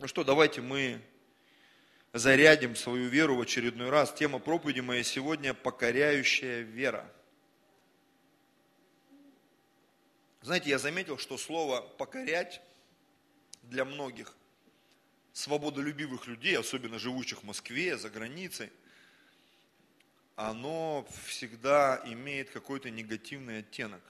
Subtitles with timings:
[0.00, 0.98] Ну что, давайте мы
[2.14, 4.14] зарядим свою веру в очередной раз.
[4.14, 7.06] Тема проповеди моей сегодня– покоряющая вера.
[10.40, 12.62] Знаете, я заметил, что слово «покорять»
[13.64, 14.34] для многих
[15.34, 18.70] свободолюбивых людей, особенно живущих в Москве, за границей,
[20.34, 24.00] оно всегда имеет какой-то негативный оттенок.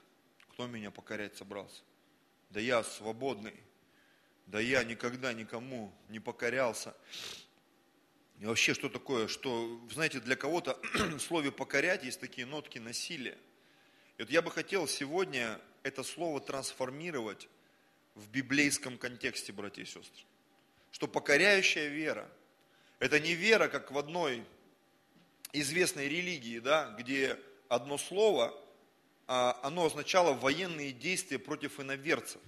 [0.53, 1.83] Кто меня покорять собрался?
[2.51, 3.55] Да я свободный.
[4.51, 6.93] Да я никогда никому не покорялся.
[8.41, 13.39] И вообще, что такое, что, знаете, для кого-то в слове покорять есть такие нотки насилия.
[14.19, 17.49] И вот я бы хотел сегодня это слово трансформировать
[18.17, 20.25] в библейском контексте, братья и сестры.
[20.91, 22.29] Что покоряющая вера,
[22.99, 24.45] это не вера, как в одной
[25.53, 27.39] известной религии, да, где
[27.69, 28.53] одно слово,
[29.29, 32.43] а, оно означало военные действия против иноверцев.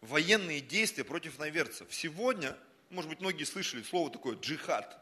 [0.00, 1.88] Военные действия против иноверцев.
[1.90, 2.56] Сегодня,
[2.90, 4.98] может быть, многие слышали слово такое джихад.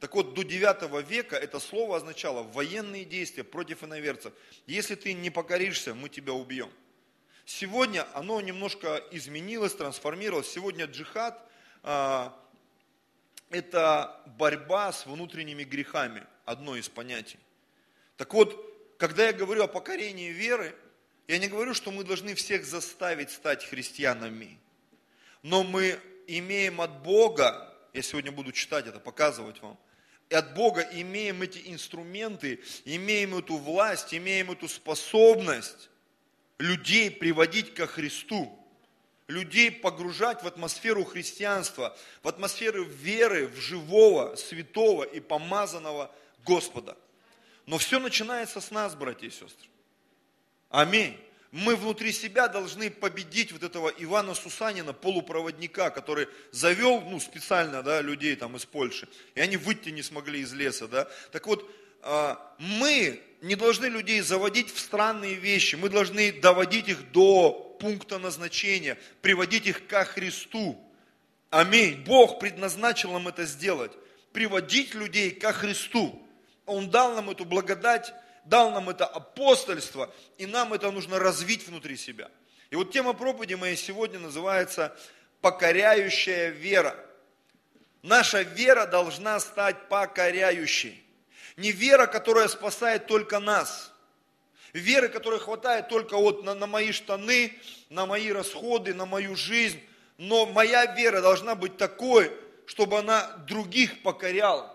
[0.00, 4.34] Так вот, до 9 века это слово означало военные действия против иноверцев.
[4.66, 6.70] Если ты не покоришься, мы тебя убьем.
[7.46, 10.50] Сегодня оно немножко изменилось, трансформировалось.
[10.50, 11.42] Сегодня джихад
[11.82, 12.38] а,
[13.50, 17.38] это борьба с внутренними грехами, одно из понятий.
[18.16, 20.74] Так вот, когда я говорю о покорении веры,
[21.28, 24.58] я не говорю, что мы должны всех заставить стать христианами,
[25.42, 29.78] но мы имеем от Бога, я сегодня буду читать это, показывать вам,
[30.30, 35.90] и от Бога имеем эти инструменты, имеем эту власть, имеем эту способность
[36.58, 38.58] людей приводить ко Христу
[39.28, 46.96] людей погружать в атмосферу христианства, в атмосферу веры в живого, святого и помазанного Господа.
[47.66, 49.68] Но все начинается с нас, братья и сестры.
[50.74, 51.16] Аминь.
[51.52, 58.00] Мы внутри себя должны победить вот этого Ивана Сусанина, полупроводника, который завел, ну, специально, да,
[58.00, 61.08] людей там из Польши, и они выйти не смогли из леса, да.
[61.30, 61.70] Так вот,
[62.02, 68.18] а, мы не должны людей заводить в странные вещи, мы должны доводить их до пункта
[68.18, 70.76] назначения, приводить их ко Христу.
[71.50, 72.02] Аминь.
[72.04, 73.92] Бог предназначил нам это сделать.
[74.32, 76.20] Приводить людей ко Христу.
[76.66, 78.12] Он дал нам эту благодать,
[78.44, 82.30] дал нам это апостольство, и нам это нужно развить внутри себя.
[82.70, 84.96] И вот тема проповеди моей сегодня называется
[85.40, 86.96] «Покоряющая вера».
[88.02, 91.02] Наша вера должна стать покоряющей.
[91.56, 93.90] Не вера, которая спасает только нас–
[94.74, 97.52] веры, которой хватает только вот на, на мои штаны,
[97.88, 99.80] на мои расходы, на мою жизнь.
[100.18, 102.30] Но моя вера должна быть такой,
[102.66, 104.73] чтобы она других покоряла.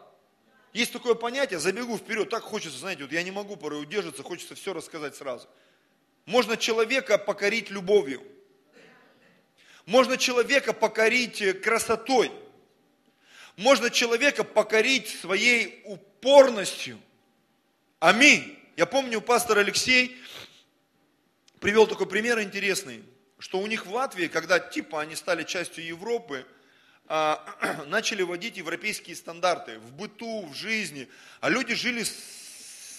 [0.74, 4.56] Есть такое понятие, забегу вперед, так хочется, знаете, вот я не могу порой удержаться, хочется
[4.56, 5.48] все рассказать сразу.
[6.26, 8.22] Можно человека покорить любовью.
[9.88, 12.32] Можно человека покорить э, красотой.
[13.58, 17.00] Можно человека покорить своей упорностью.
[18.00, 18.58] Аминь.
[18.78, 20.16] Я помню, пастор Алексей
[21.60, 23.04] привел такой пример интересный,
[23.40, 26.46] что у них в Латвии, когда типа они стали частью Европы,
[27.88, 31.10] начали вводить европейские стандарты в быту, в жизни,
[31.42, 32.14] а люди жили с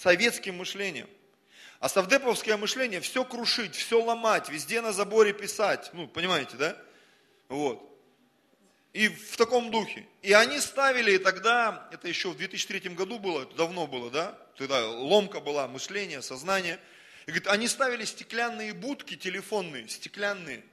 [0.01, 1.07] советским мышлением.
[1.79, 5.89] А совдеповское мышление все крушить, все ломать, везде на заборе писать.
[5.93, 6.77] Ну, понимаете, да?
[7.47, 7.87] Вот.
[8.93, 10.05] И в таком духе.
[10.21, 14.37] И они ставили тогда, это еще в 2003 году было, это давно было, да?
[14.57, 16.79] Тогда ломка была, мышление, сознание.
[17.25, 20.63] И говорит, они ставили стеклянные будки телефонные, стеклянные.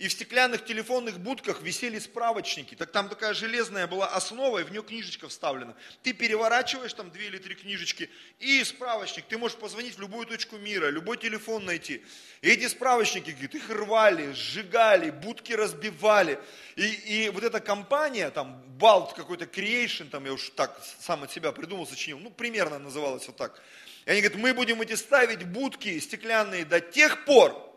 [0.00, 2.74] И в стеклянных телефонных будках висели справочники.
[2.74, 5.76] Так там такая железная была основа, и в нее книжечка вставлена.
[6.02, 9.26] Ты переворачиваешь там две или три книжечки, и справочник.
[9.26, 12.02] Ты можешь позвонить в любую точку мира, любой телефон найти.
[12.40, 16.38] И эти справочники, говорит, их рвали, сжигали, будки разбивали.
[16.76, 21.30] И, и вот эта компания, там, Balt какой-то Creation, там я уж так сам от
[21.30, 23.62] себя придумал, сочинил, ну, примерно называлось вот так.
[24.06, 27.69] И они говорят, мы будем эти ставить будки стеклянные до тех пор,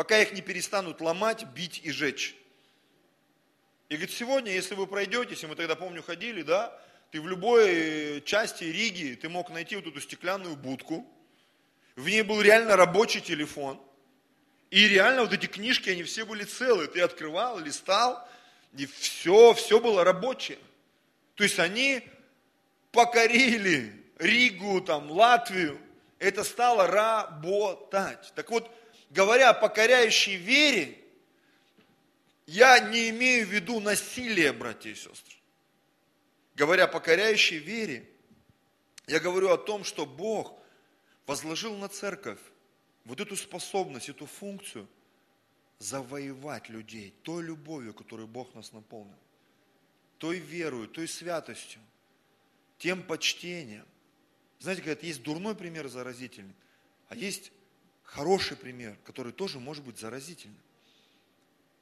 [0.00, 2.34] пока их не перестанут ломать, бить и жечь.
[3.90, 6.74] И говорит, сегодня, если вы пройдете, если мы тогда, помню, ходили, да,
[7.10, 11.06] ты в любой части Риги, ты мог найти вот эту стеклянную будку,
[11.96, 13.78] в ней был реально рабочий телефон,
[14.70, 18.26] и реально вот эти книжки, они все были целые, ты открывал, листал,
[18.78, 20.56] и все, все было рабочее.
[21.34, 22.08] То есть они
[22.90, 25.78] покорили Ригу, там, Латвию,
[26.18, 28.32] это стало работать.
[28.34, 28.74] Так вот,
[29.10, 30.96] говоря покоряющей вере,
[32.46, 35.36] я не имею в виду насилие, братья и сестры.
[36.54, 38.08] Говоря покоряющей вере,
[39.06, 40.58] я говорю о том, что Бог
[41.26, 42.40] возложил на церковь
[43.04, 44.88] вот эту способность, эту функцию
[45.78, 49.18] завоевать людей той любовью, которой Бог нас наполнил,
[50.18, 51.80] той верою, той святостью,
[52.78, 53.86] тем почтением.
[54.58, 56.54] Знаете, говорят, есть дурной пример заразительный,
[57.08, 57.52] а есть
[58.10, 60.58] хороший пример, который тоже может быть заразительным.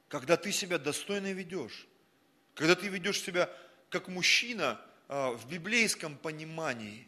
[0.07, 1.87] Когда ты себя достойно ведешь,
[2.53, 3.49] когда ты ведешь себя
[3.89, 7.07] как мужчина а, в библейском понимании,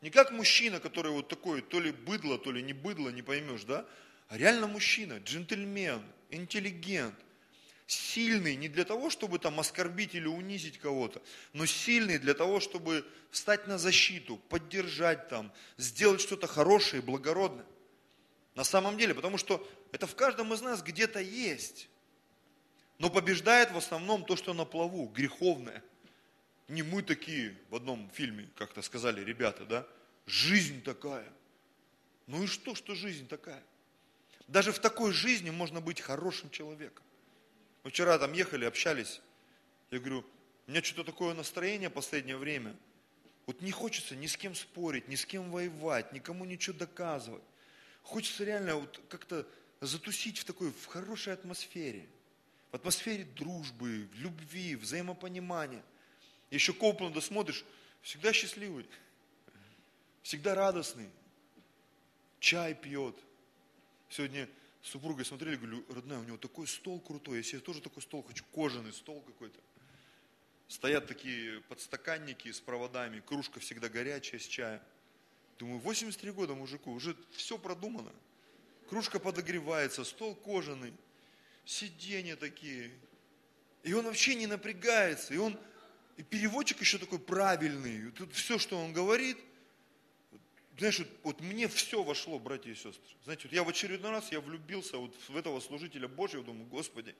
[0.00, 3.64] не как мужчина, который вот такой, то ли быдло, то ли не быдло, не поймешь,
[3.64, 3.84] да,
[4.28, 7.16] а реально мужчина, джентльмен, интеллигент,
[7.86, 11.20] сильный не для того, чтобы там оскорбить или унизить кого-то,
[11.52, 17.66] но сильный для того, чтобы встать на защиту, поддержать там, сделать что-то хорошее, благородное.
[18.54, 21.88] На самом деле, потому что это в каждом из нас где-то есть.
[22.98, 25.82] Но побеждает в основном то, что на плаву, греховное.
[26.68, 29.86] Не мы такие в одном фильме, как-то сказали ребята, да?
[30.26, 31.32] Жизнь такая.
[32.26, 33.62] Ну и что, что жизнь такая?
[34.46, 37.04] Даже в такой жизни можно быть хорошим человеком.
[37.82, 39.20] Мы вчера там ехали, общались.
[39.90, 40.24] Я говорю,
[40.66, 42.76] у меня что-то такое настроение последнее время.
[43.46, 47.42] Вот не хочется ни с кем спорить, ни с кем воевать, никому ничего доказывать.
[48.02, 49.46] Хочется реально вот как-то
[49.80, 52.06] затусить в такой, в хорошей атмосфере.
[52.70, 55.82] В атмосфере дружбы, любви, взаимопонимания.
[56.50, 57.64] Еще Коупленда смотришь,
[58.02, 58.88] всегда счастливый,
[60.22, 61.10] всегда радостный.
[62.38, 63.16] Чай пьет.
[64.08, 64.48] Сегодня
[64.82, 68.22] с супругой смотрели, говорю, родная, у него такой стол крутой, я себе тоже такой стол
[68.22, 69.60] хочу, кожаный стол какой-то.
[70.68, 74.80] Стоят такие подстаканники с проводами, кружка всегда горячая с чаем.
[75.60, 78.10] Думаю, 83 года мужику, уже все продумано.
[78.88, 80.94] Кружка подогревается, стол кожаный,
[81.66, 82.90] сиденья такие.
[83.82, 85.34] И он вообще не напрягается.
[85.34, 85.58] И он,
[86.16, 88.10] и переводчик еще такой правильный.
[88.12, 89.36] Тут все, что он говорит,
[90.78, 93.14] знаешь, вот, вот мне все вошло, братья и сестры.
[93.24, 97.14] Знаете, вот я в очередной раз, я влюбился вот в этого служителя Божьего, думаю, Господи,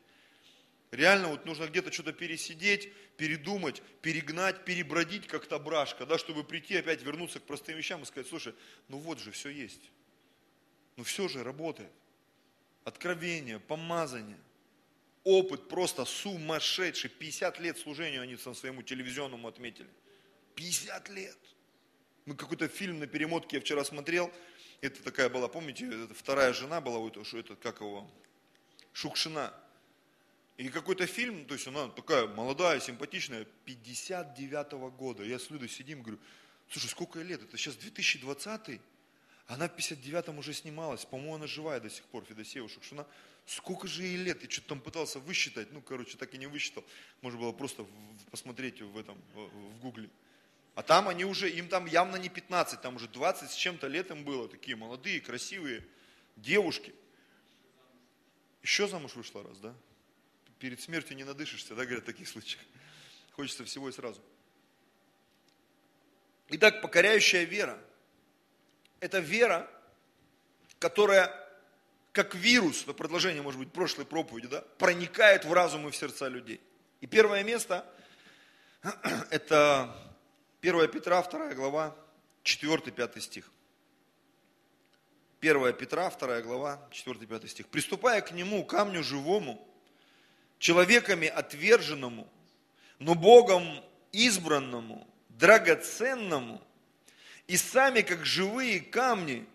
[0.90, 6.76] Реально вот нужно где-то что-то пересидеть, передумать, перегнать, перебродить, как то брашка, да, чтобы прийти
[6.76, 8.54] опять вернуться к простым вещам и сказать, слушай,
[8.88, 9.90] ну вот же все есть.
[10.96, 11.92] Ну все же работает.
[12.84, 14.38] Откровение, помазание,
[15.22, 17.08] опыт просто сумасшедший.
[17.08, 19.88] 50 лет служению они своему телевизионному отметили.
[20.56, 21.38] 50 лет.
[22.26, 24.32] Мы какой-то фильм на перемотке я вчера смотрел.
[24.80, 28.10] Это такая была, помните, это вторая жена была, вот, что это, как его,
[28.92, 29.54] Шукшина.
[30.60, 35.24] И какой-то фильм, то есть она такая молодая, симпатичная, 59-го года.
[35.24, 36.20] Я с Людой сидим, говорю,
[36.68, 37.42] слушай, сколько ей лет?
[37.42, 38.78] Это сейчас 2020
[39.46, 43.06] она в 59-м уже снималась, по-моему, она живая до сих пор, Федосеева Шукшина.
[43.46, 44.42] Сколько же ей лет?
[44.42, 46.84] Я что-то там пытался высчитать, ну, короче, так и не высчитал.
[47.22, 47.86] Можно было просто
[48.30, 50.10] посмотреть в этом, в гугле.
[50.74, 54.10] А там они уже, им там явно не 15, там уже 20 с чем-то лет
[54.10, 55.86] им было, такие молодые, красивые
[56.36, 56.94] девушки.
[58.62, 59.74] Еще замуж вышла раз, да?
[60.60, 62.62] Перед смертью не надышишься, да, говорят в таких случаях.
[63.32, 64.20] Хочется всего и сразу.
[66.48, 67.82] Итак, покоряющая вера.
[69.00, 69.68] Это вера,
[70.78, 71.34] которая,
[72.12, 76.28] как вирус, это продолжение, может быть, прошлой проповеди, да, проникает в разум и в сердца
[76.28, 76.60] людей.
[77.00, 77.90] И первое место,
[79.30, 79.96] это
[80.60, 81.96] 1 Петра, 2 глава,
[82.44, 83.50] 4-5 стих.
[85.40, 87.68] 1 Петра, 2 глава, 4-5 стих.
[87.68, 89.69] «Приступая к нему, камню живому,
[90.60, 92.28] человеками отверженному,
[93.00, 96.62] но Богом избранному, драгоценному,
[97.48, 99.46] и сами, как живые камни,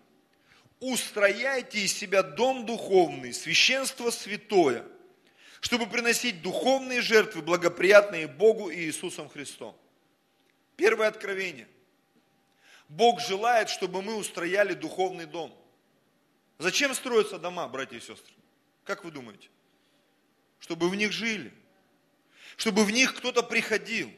[0.80, 4.84] устрояйте из себя дом духовный, священство святое,
[5.60, 9.74] чтобы приносить духовные жертвы, благоприятные Богу и Иисусом Христом.
[10.76, 11.68] Первое откровение.
[12.88, 15.56] Бог желает, чтобы мы устрояли духовный дом.
[16.58, 18.34] Зачем строятся дома, братья и сестры?
[18.84, 19.48] Как вы думаете?
[20.60, 21.52] Чтобы в них жили,
[22.56, 24.12] чтобы в них кто-то приходил.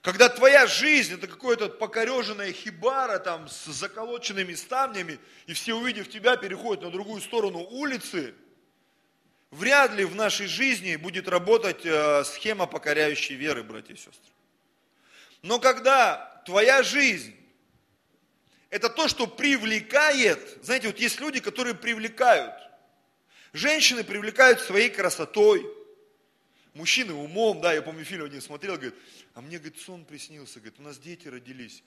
[0.00, 6.36] Когда твоя жизнь это какое-то покореженная хибара там с заколоченными ставнями, и все увидев тебя
[6.36, 8.34] переходят на другую сторону улицы,
[9.50, 14.32] вряд ли в нашей жизни будет работать э, схема покоряющей веры, братья и сестры.
[15.42, 17.36] Но когда твоя жизнь
[18.70, 22.54] это то, что привлекает, знаете, вот есть люди, которые привлекают–
[23.52, 25.66] Женщины привлекают своей красотой,
[26.74, 28.94] мужчины умом, да, я помню фильм один смотрел, говорит,
[29.34, 31.82] а мне, говорит, сон приснился, говорит, у нас дети родились,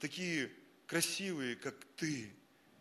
[0.00, 0.50] такие
[0.86, 2.32] красивые, как ты,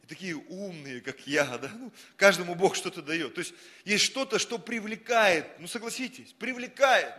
[0.01, 3.35] и такие умные, как я, да, ну, каждому Бог что-то дает.
[3.35, 3.53] То есть
[3.85, 7.13] есть что-то, что привлекает, ну согласитесь, привлекает.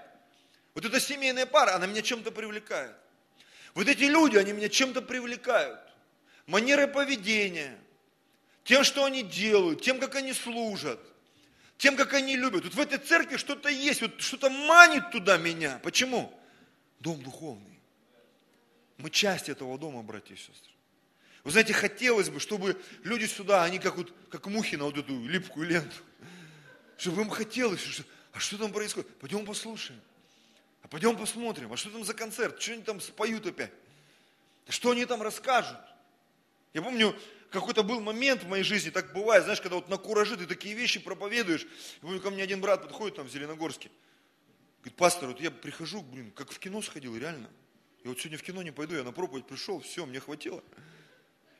[0.74, 2.94] Вот эта семейная пара, она меня чем-то привлекает.
[3.74, 5.80] Вот эти люди, они меня чем-то привлекают.
[6.46, 7.78] Манеры поведения,
[8.64, 11.00] тем, что они делают, тем, как они служат.
[11.76, 12.64] тем, как они любят.
[12.64, 15.80] Вот в этой церкви что-то есть, вот что-то манит туда меня.
[15.82, 16.32] Почему?
[17.00, 17.78] Дом духовный.
[18.96, 20.72] Мы часть этого дома, братья и сестры.
[21.42, 25.26] Вы знаете, хотелось бы, чтобы люди сюда, они как, вот, как мухи на вот эту
[25.26, 25.96] липкую ленту,
[26.96, 29.08] чтобы им хотелось, что, а что там происходит?
[29.18, 30.00] Пойдем послушаем.
[30.82, 32.60] А пойдем посмотрим, а что там за концерт?
[32.62, 33.72] Что они там споют опять?
[34.68, 35.78] Что они там расскажут?
[36.72, 37.14] Я помню,
[37.54, 40.74] какой-то был момент в моей жизни, так бывает, знаешь, когда вот на куражи ты такие
[40.74, 41.66] вещи проповедуешь.
[42.00, 43.90] Помню, ко мне один брат подходит там в Зеленогорске.
[44.80, 47.48] Говорит, пастор, вот я прихожу, блин, как в кино сходил, реально.
[48.02, 50.62] Я вот сегодня в кино не пойду, я на проповедь пришел, все, мне хватило.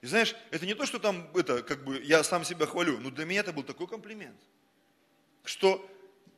[0.03, 3.11] И знаешь, это не то, что там, это, как бы, я сам себя хвалю, но
[3.11, 4.39] для меня это был такой комплимент,
[5.45, 5.91] что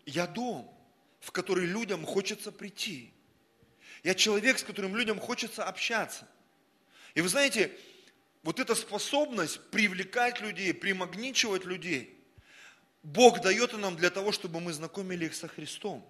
[0.05, 0.73] я дом,
[1.21, 3.13] в который людям хочется прийти.
[4.05, 6.29] Я человек, с которым людям хочется общаться.
[7.15, 7.73] И вы знаете,
[8.47, 12.17] вот эта способность привлекать людей, примагничивать людей,
[13.03, 16.09] Бог дает нам для того, чтобы мы знакомили их со Христом.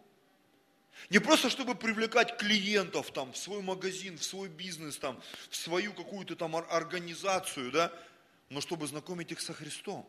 [1.09, 5.95] Не просто, чтобы привлекать клиентов там, в свой магазин, в свой бизнес, там, в свою
[5.95, 7.91] какую-то там организацию, да,
[8.51, 10.07] но чтобы знакомить их со Христом.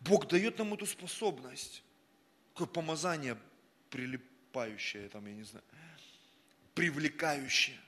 [0.00, 1.84] Бог дает нам эту способность.
[2.54, 3.38] Какое помазание
[3.90, 5.64] прилипающее, там, я не знаю,
[6.74, 7.78] привлекающее.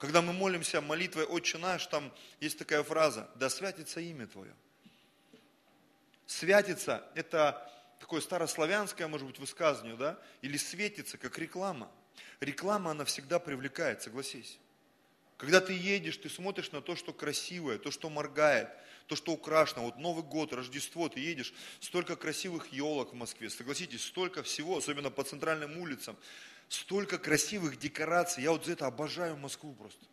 [0.00, 4.54] Когда мы молимся молитвой «Отче наш», там есть такая фраза «Да святится имя Твое».
[6.26, 10.18] Святится– это такое старославянское, может быть, высказывание, да?
[10.40, 11.90] Или светится, как реклама.
[12.40, 14.58] Реклама, она всегда привлекает, согласись.
[15.36, 18.70] Когда ты едешь, ты смотришь на то, что красивое, то, что моргает,
[19.06, 19.82] то, что украшено.
[19.82, 25.10] Вот Новый год, Рождество, ты едешь, столько красивых елок в Москве, согласитесь, столько всего, особенно
[25.10, 26.16] по центральным улицам
[26.70, 28.44] столько красивых декораций.
[28.44, 30.06] Я вот за это обожаю Москву просто.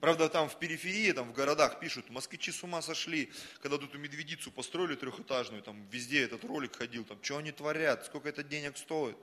[0.00, 3.98] Правда, там в периферии, там в городах пишут, москвичи с ума сошли, когда тут эту
[3.98, 8.76] медведицу построили трехэтажную, там везде этот ролик ходил, там, что они творят, сколько это денег
[8.76, 9.16] стоит.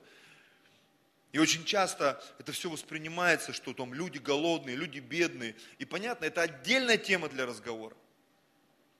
[1.32, 5.56] И очень часто это все воспринимается, что там люди голодные, люди бедные.
[5.78, 7.96] И понятно, это отдельная тема для разговора.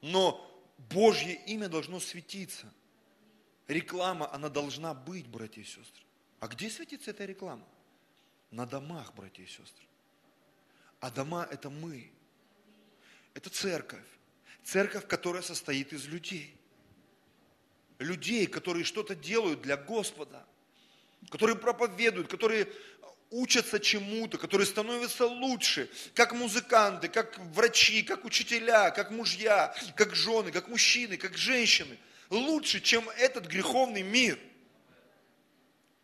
[0.01, 0.43] Но
[0.79, 2.73] Божье имя должно светиться.
[3.69, 6.06] Реклама, она должна быть, братья и сестры.
[6.41, 7.67] А где светится эта реклама?
[8.51, 9.85] На домах, братья и сестры.
[11.01, 12.11] А дома– это мы.
[13.35, 14.05] Это церковь.
[14.65, 16.55] Церковь, которая состоит из людей.
[17.99, 20.47] Людей, которые что-то делают для Господа.
[21.31, 22.69] Которые проповедуют, которые
[23.31, 30.53] учатся чему-то, которые становятся лучше, как музыканты, как врачи, как учителя, как мужья, как жены,
[30.53, 31.99] как мужчины, как женщины.
[32.31, 34.39] Лучше, чем этот греховный мир–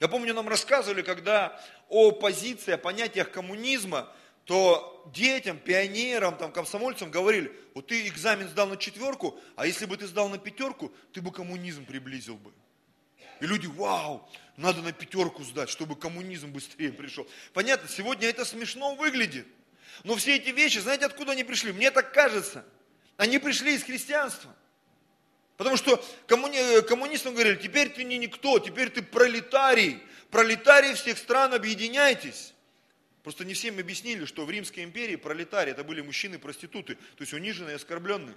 [0.03, 1.57] я помню, нам рассказывали, когда
[1.89, 4.13] о позиции, о понятиях коммунизма,
[4.47, 9.97] то детям, пионерам, там, комсомольцам говорили, вот ты экзамен сдал на четверку, а если бы
[9.97, 12.53] ты сдал на пятерку, ты бы коммунизм приблизил бы.
[13.41, 17.25] И люди, вау, надо на пятерку сдать, чтобы коммунизм быстрее пришел.
[17.53, 19.47] Понятно, сегодня это смешно выглядит.
[20.03, 21.71] Но все эти вещи, знаете, откуда они пришли?
[21.71, 22.65] Мне так кажется.
[23.19, 24.53] Они пришли из христианства.
[25.63, 26.83] Потому что коммуни...
[26.83, 30.03] коммунистам говорили, теперь ты не никто, теперь ты пролетарий.
[30.31, 32.53] Пролетарии всех стран, объединяйтесь.
[33.23, 37.77] Просто не всем объяснили, что в Римской империи пролетарии это были мужчины-проституты, то есть униженные
[37.77, 38.35] оскорбленные.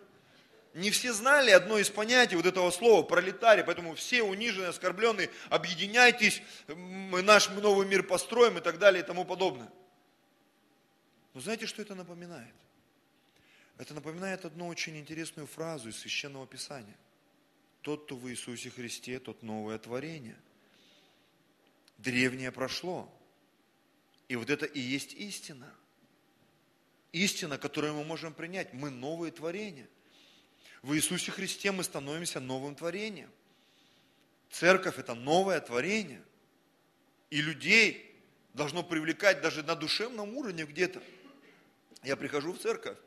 [0.76, 6.44] Не все знали одно из понятий вот этого слова пролетарий, поэтому все униженные, оскорбленные, объединяйтесь,
[6.68, 9.72] мы наш новый мир построим и так далее и тому подобное.
[11.34, 12.54] Но знаете, что это напоминает?
[13.78, 16.96] Это напоминает одну очень интересную фразу из Священного Писания.
[17.86, 20.36] Тот, кто в Иисусе Христе, тот новое творение.
[22.00, 23.08] Древнее прошло.
[24.28, 25.72] И вот это и есть истина.
[27.12, 28.74] Истина, которую мы можем принять.
[28.74, 29.88] Мы новые творения.
[30.82, 33.30] В Иисусе Христе мы становимся новым творением.
[34.50, 36.24] Церковь– это новое творение.
[37.30, 38.16] И людей
[38.56, 41.04] должно привлекать даже на душевном уровне где-то.
[42.02, 42.98] Я прихожу в церковь,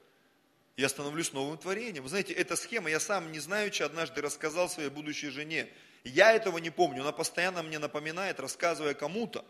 [0.79, 2.05] я становлюсь новым творением.
[2.05, 5.69] Вы знаете, эта схема, я сам не знаю, что однажды рассказал своей будущей жене.
[6.05, 9.45] Я этого не помню, она постоянно мне напоминает, рассказывая кому-то.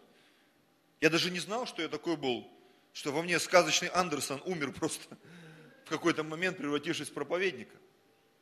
[1.02, 2.50] Я даже не знал, что я такой был,
[2.94, 5.18] что во мне сказочный Андерсон умер просто
[5.84, 7.76] в какой-то момент, превратившись в проповедника.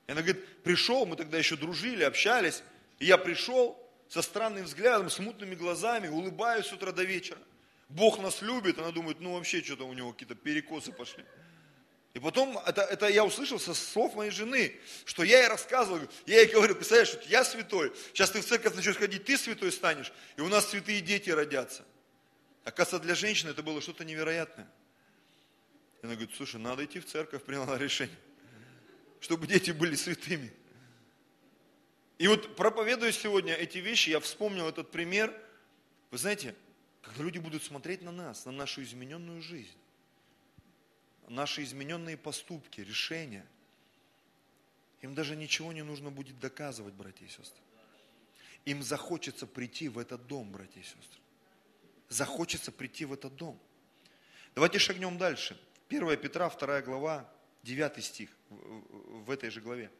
[0.06, 2.62] И она говорит, пришел, мы тогда еще дружили, общались,
[3.00, 3.76] и я пришел
[4.08, 7.40] со странным взглядом, с мутными глазами, улыбаюсь с утра до вечера.
[7.88, 11.24] Бог нас любит, она думает, ну вообще что-то у него какие-то перекосы пошли.
[12.16, 16.40] И потом, это, это я услышал со слов моей жены, что я ей рассказывал, я
[16.40, 20.10] ей говорю, представляешь, что я святой, сейчас ты в церковь начнешь ходить, ты святой станешь,
[20.38, 21.84] и у нас святые дети родятся.
[22.64, 24.66] Оказывается, для женщины это было что-то невероятное.
[26.00, 28.16] И она говорит, слушай, надо идти в церковь, приняла решение,
[29.20, 30.50] чтобы дети были святыми.
[32.16, 35.38] И вот проповедуя сегодня эти вещи, я вспомнил этот пример.
[36.10, 36.54] Вы знаете,
[37.02, 39.76] когда люди будут смотреть на нас, на нашу измененную жизнь,
[41.28, 43.46] наши измененные поступки, решения,
[45.02, 47.62] им даже ничего не нужно будет доказывать, братья и сестры.
[48.64, 51.20] Им захочется прийти в этот дом, братья и сестры.
[52.08, 53.58] Захочется прийти в этот дом.
[54.54, 55.60] Давайте шагнем дальше.
[55.88, 57.30] 1 Петра, 2 глава,
[57.62, 59.90] 9 стих в этой же главе.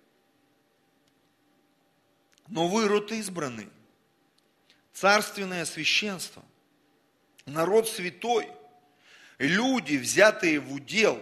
[2.48, 3.68] Но вы род избранный,
[4.92, 6.44] царственное священство,
[7.44, 8.48] народ святой,
[9.38, 11.20] люди, взятые в удел.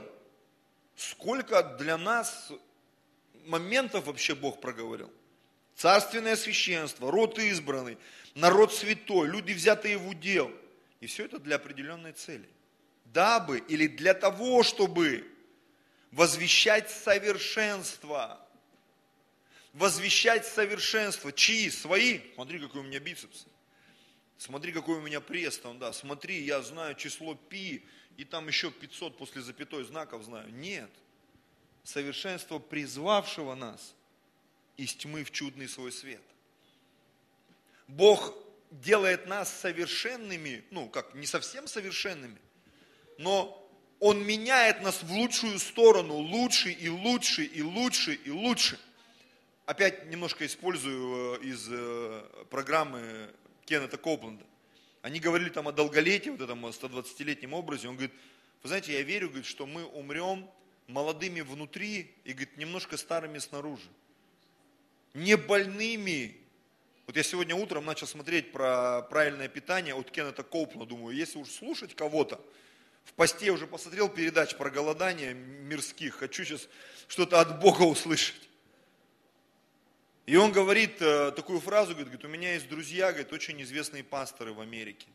[0.96, 2.52] Сколько для нас
[3.46, 5.12] моментов вообще Бог проговорил?
[5.74, 7.98] Царственное священство, род избранный,
[8.34, 10.50] народ святой, люди, взятые в удел.
[11.00, 12.48] И все это для определенной цели.
[13.06, 15.28] Дабы или для того, чтобы
[16.12, 18.40] возвещать совершенство.
[19.72, 21.32] Возвещать совершенство.
[21.32, 21.68] Чьи?
[21.70, 22.20] Свои?
[22.34, 23.46] Смотри, какой у меня бицепс.
[24.38, 25.92] Смотри, какой у меня пресс там, да.
[25.92, 27.84] Смотри, я знаю число пи,
[28.16, 30.52] и там еще 500 после запятой знаков знаю.
[30.54, 30.90] Нет.
[31.82, 33.94] Совершенство призвавшего нас
[34.76, 36.22] из тьмы в чудный свой свет.
[37.88, 38.34] Бог
[38.70, 42.38] делает нас совершенными, ну, как, не совсем совершенными,
[43.18, 43.60] но
[44.00, 48.78] Он меняет нас в лучшую сторону, лучше и лучше и лучше и лучше.
[49.66, 53.30] Опять немножко использую э, из э, программы
[53.64, 54.44] Кеннета Копленда.
[55.04, 57.88] Они говорили там о долголетии, вот этом 120-летнем образе.
[57.88, 58.14] Он говорит,
[58.62, 60.48] вы знаете, я верю, говорит, что мы умрем
[60.86, 63.86] молодыми внутри и, говорит, немножко старыми снаружи.
[65.12, 66.38] Не больными.
[67.04, 70.86] Вот я сегодня утром начал смотреть про правильное питание от Кеннета Коупна.
[70.86, 72.40] Думаю, если уж слушать кого-то,
[73.04, 76.14] в посте уже посмотрел передач про голодание мирских.
[76.14, 76.66] Хочу сейчас
[77.08, 78.48] что-то от Бога услышать.
[80.26, 84.54] И он говорит э, такую фразу, говорит, у меня есть друзья, говорит, очень известные пасторы
[84.54, 85.06] в Америке.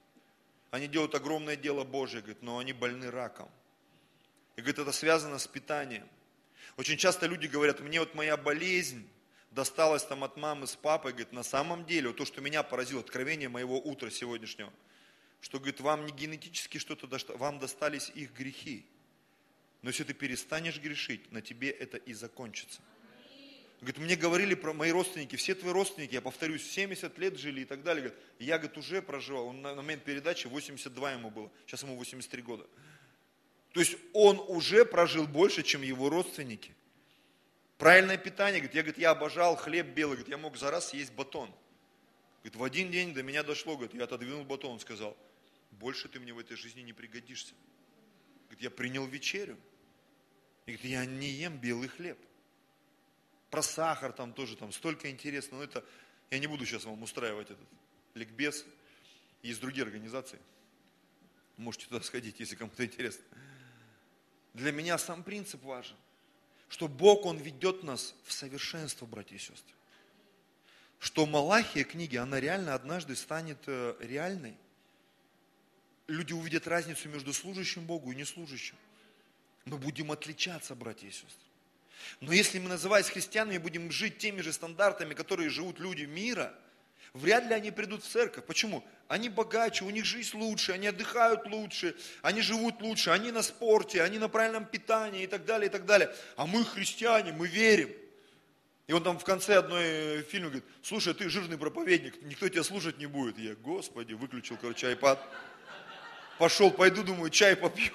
[0.70, 3.50] Они делают огромное дело Божье, говорит, но они больны раком.
[4.56, 6.08] И говорит, это связано с питанием.
[6.78, 9.08] Очень часто люди говорят, мне вот моя болезнь
[9.50, 13.02] досталась там от мамы с папой, говорит, на самом деле, вот то, что меня поразило,
[13.02, 14.72] откровение моего утра сегодняшнего,
[15.42, 18.86] что, говорит, вам не генетически что-то, вам достались их грехи.
[19.82, 22.82] Но если ты перестанешь грешить, на тебе это и закончится.
[23.82, 27.66] Говорит, мне говорили про мои родственники, все твои родственники, я повторюсь, 70 лет жили и
[27.66, 28.04] так далее.
[28.04, 32.42] Говорит, я, говорит, уже проживал, он на момент передачи 82 ему было, сейчас ему 83
[32.42, 32.68] года.
[33.72, 36.76] То есть он уже прожил больше, чем его родственники.
[37.78, 41.14] Правильное питание, говорит, я, говорит, я обожал хлеб белый, говорит, я мог за раз съесть
[41.14, 41.50] батон.
[42.42, 45.16] Говорит, в один день до меня дошло, говорит, я отодвинул батон, он сказал,
[45.72, 47.54] больше ты мне в этой жизни не пригодишься.
[48.48, 49.58] Говорит, я принял вечерю.
[50.66, 52.18] И говорит, я не ем белый хлеб
[53.50, 55.84] про сахар там тоже, там столько интересно, но это,
[56.30, 57.68] я не буду сейчас вам устраивать этот
[58.14, 58.66] ликбез,
[59.42, 60.40] есть другие организации,
[61.58, 63.24] можете туда сходить, если кому-то интересно.
[64.54, 65.96] Для меня сам принцип важен,
[66.70, 69.76] что Бог, Он ведет нас в совершенство, братья и сестры.
[71.00, 74.58] Что Малахия книги, она реально однажды станет э, реальной.
[76.08, 78.76] Люди увидят разницу между служащим Богу и неслужащим.
[79.66, 81.49] Мы будем отличаться, братья и сестры.
[82.22, 86.54] Но если мы, называясь христианами, будем жить теми же стандартами, которые живут люди мира,
[87.14, 88.46] вряд ли они придут в церковь.
[88.46, 88.84] Почему?
[89.08, 94.04] Они богаче, у них жизнь лучше, они отдыхают лучше, они живут лучше, они на спорте,
[94.04, 96.14] они на правильном питании и так далее, и так далее.
[96.36, 97.90] А мы христиане, мы верим.
[98.88, 102.98] И он там в конце одной фильма говорит, слушай, ты жирный проповедник, никто тебя слушать
[102.98, 103.38] не будет.
[103.38, 105.24] Я, господи, выключил, короче, айпад.
[106.40, 107.94] Пошел, пойду, думаю, чай попью.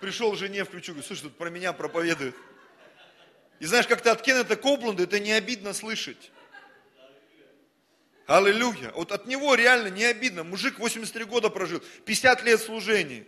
[0.00, 2.34] Пришел жене, включу, говорю, слушай, тут про меня проповедуют.
[3.60, 6.32] И знаешь, как-то от Кеннета Копланда это не обидно слышать.
[8.26, 8.90] Аллилуйя.
[8.92, 10.44] Вот от него реально не обидно.
[10.44, 13.26] Мужик 83 года прожил, 50 лет служения.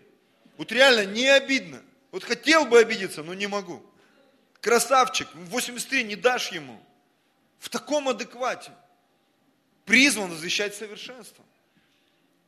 [0.57, 1.83] Вот реально не обидно.
[2.12, 3.85] Вот хотел бы обидеться, но не могу.
[4.61, 6.81] Красавчик, 83 не дашь ему.
[7.59, 8.73] В таком адеквате.
[9.85, 11.45] Призван возвещать совершенство.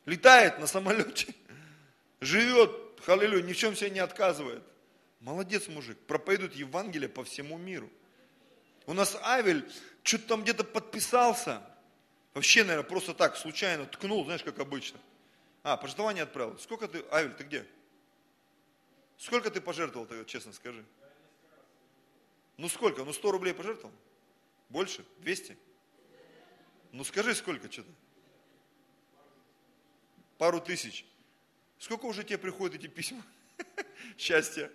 [0.07, 1.35] Летает на самолете.
[2.21, 2.71] Живет,
[3.07, 4.63] аллилуйя, ни в чем себе не отказывает.
[5.25, 7.89] Молодец мужик, проповедует Евангелие по всему миру.
[8.85, 9.67] У нас Авель
[10.03, 11.63] что-то там где-то подписался,
[12.35, 15.01] вообще, наверное, просто так, случайно ткнул, знаешь, как обычно.
[15.63, 16.59] А, пожертвование отправил.
[16.59, 17.67] Сколько ты, Авель, ты где?
[19.17, 20.85] Сколько ты пожертвовал тогда, честно скажи?
[22.59, 23.03] Ну сколько?
[23.03, 23.95] Ну 100 рублей пожертвовал?
[24.69, 25.07] Больше?
[25.21, 25.57] 200?
[26.93, 27.91] Ну скажи, сколько что-то?
[30.37, 31.07] Пару тысяч.
[31.79, 33.23] Сколько уже тебе приходят эти письма?
[34.19, 34.71] Счастья.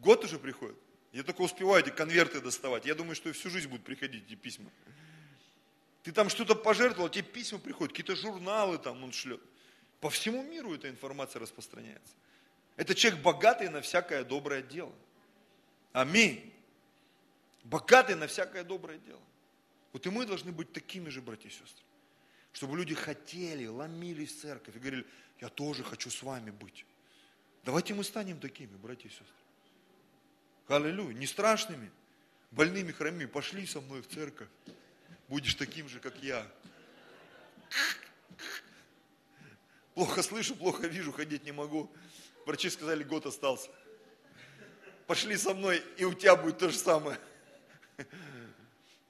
[0.00, 0.76] Год уже приходит.
[1.12, 2.86] Я только успеваю эти конверты доставать.
[2.86, 4.70] Я думаю, что всю жизнь будут приходить эти письма.
[6.02, 9.40] Ты там что-то пожертвовал, тебе письма приходят, какие-то журналы там он шлет.
[10.00, 12.14] По всему миру эта информация распространяется.
[12.76, 14.94] Это человек богатый на всякое доброе дело.
[15.92, 16.50] Аминь.
[17.64, 19.20] Богатый на всякое доброе дело.
[19.92, 21.84] Вот и мы должны быть такими же, братья и сестры.
[22.52, 25.06] Чтобы люди хотели, ломились в церковь и говорили,
[25.40, 26.86] я тоже хочу с вами быть.
[27.64, 29.39] Давайте мы станем такими, братья и сестры.
[30.70, 31.14] Аллилуйя.
[31.14, 31.90] Не страшными,
[32.52, 33.26] больными, хромыми.
[33.26, 34.48] Пошли со мной в церковь.
[35.28, 36.46] Будешь таким же, как я.
[39.94, 41.90] Плохо слышу, плохо вижу, ходить не могу.
[42.46, 43.68] Врачи сказали, год остался.
[45.06, 47.18] Пошли со мной, и у тебя будет то же самое.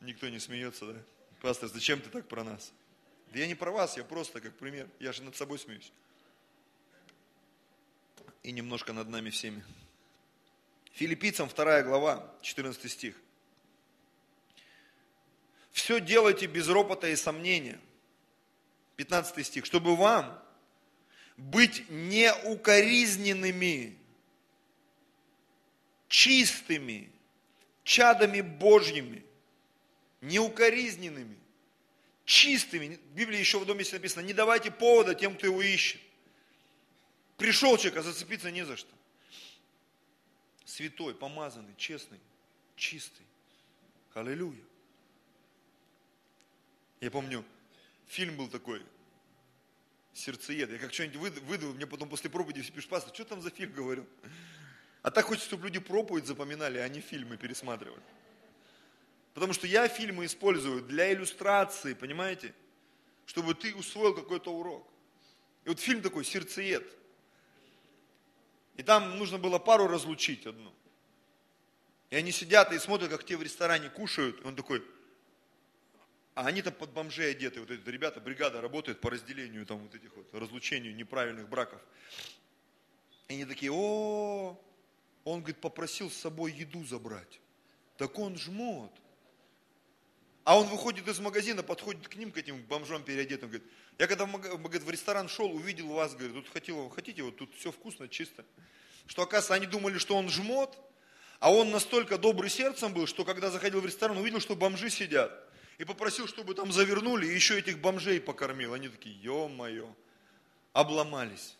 [0.01, 0.99] Никто не смеется, да?
[1.43, 2.73] Пастор, зачем ты так про нас?
[3.33, 4.89] Да я не про вас, я просто как пример.
[4.99, 5.93] Я же над собой смеюсь.
[8.43, 9.63] И немножко над нами всеми.
[10.93, 13.15] Филиппийцам 2 глава, 14 стих.
[15.73, 17.81] Все делайте без ропота и сомнения.
[18.97, 19.65] 15 стих.
[19.65, 20.39] Чтобы вам
[21.37, 23.97] быть неукоризненными,
[26.09, 27.11] чистыми,
[27.85, 29.25] чадами Божьими,
[30.21, 31.39] неукоризненными,
[32.25, 32.99] чистыми.
[33.13, 36.01] В Библии еще в доме написано, не давайте повода тем, кто его ищет.
[37.39, 38.95] Пришел человек, а зацепиться не за что.
[40.71, 42.21] Святой, помазанный, честный,
[42.77, 43.27] чистый.
[44.15, 44.63] Аллилуйя.
[47.01, 47.45] Я помню,
[48.07, 48.81] фильм был такой,
[50.13, 50.71] сердцеед.
[50.71, 53.73] Я как что-нибудь выдавил, мне потом после проповеди все пишут, пастор, что там за фильм
[53.75, 54.07] говорил?
[55.03, 58.03] А так хочется, чтобы люди проповедь запоминали, а не фильмы пересматривали.
[59.35, 62.55] Потому что я фильмы использую для иллюстрации, понимаете?
[63.27, 64.89] Чтобы ты усвоил какой-то урок.
[65.65, 67.00] И вот фильм такой, сердцеед.
[68.81, 70.73] И там нужно было пару разлучить одну.
[72.09, 74.41] И они сидят и смотрят, как те в ресторане кушают.
[74.41, 74.83] И он такой,
[76.35, 80.17] а они-то под бомжей одеты, вот эти ребята, бригада работает по разделению там вот этих
[80.17, 81.79] вот, разлучению неправильных браков.
[83.29, 84.59] И они такие, о,
[85.25, 87.39] он, говорит, попросил с собой еду забрать.
[87.99, 88.93] Так он жмот.
[90.45, 94.25] А он выходит из магазина, подходит к ним, к этим бомжам переодетым, говорит, я когда
[94.25, 98.09] в, говорит, в ресторан шел, увидел вас, говорит, тут хотел, хотите, вот тут все вкусно,
[98.09, 98.45] чисто.
[99.07, 100.79] Что, оказывается, они думали, что он жмот,
[101.41, 105.33] а он настолько добрый сердцем был, что когда заходил в ресторан, увидел, что бомжи сидят.
[105.79, 108.75] И попросил, чтобы там завернули, и еще этих бомжей покормил.
[108.75, 109.89] Они такие, ё-моё,
[110.75, 111.57] обломались.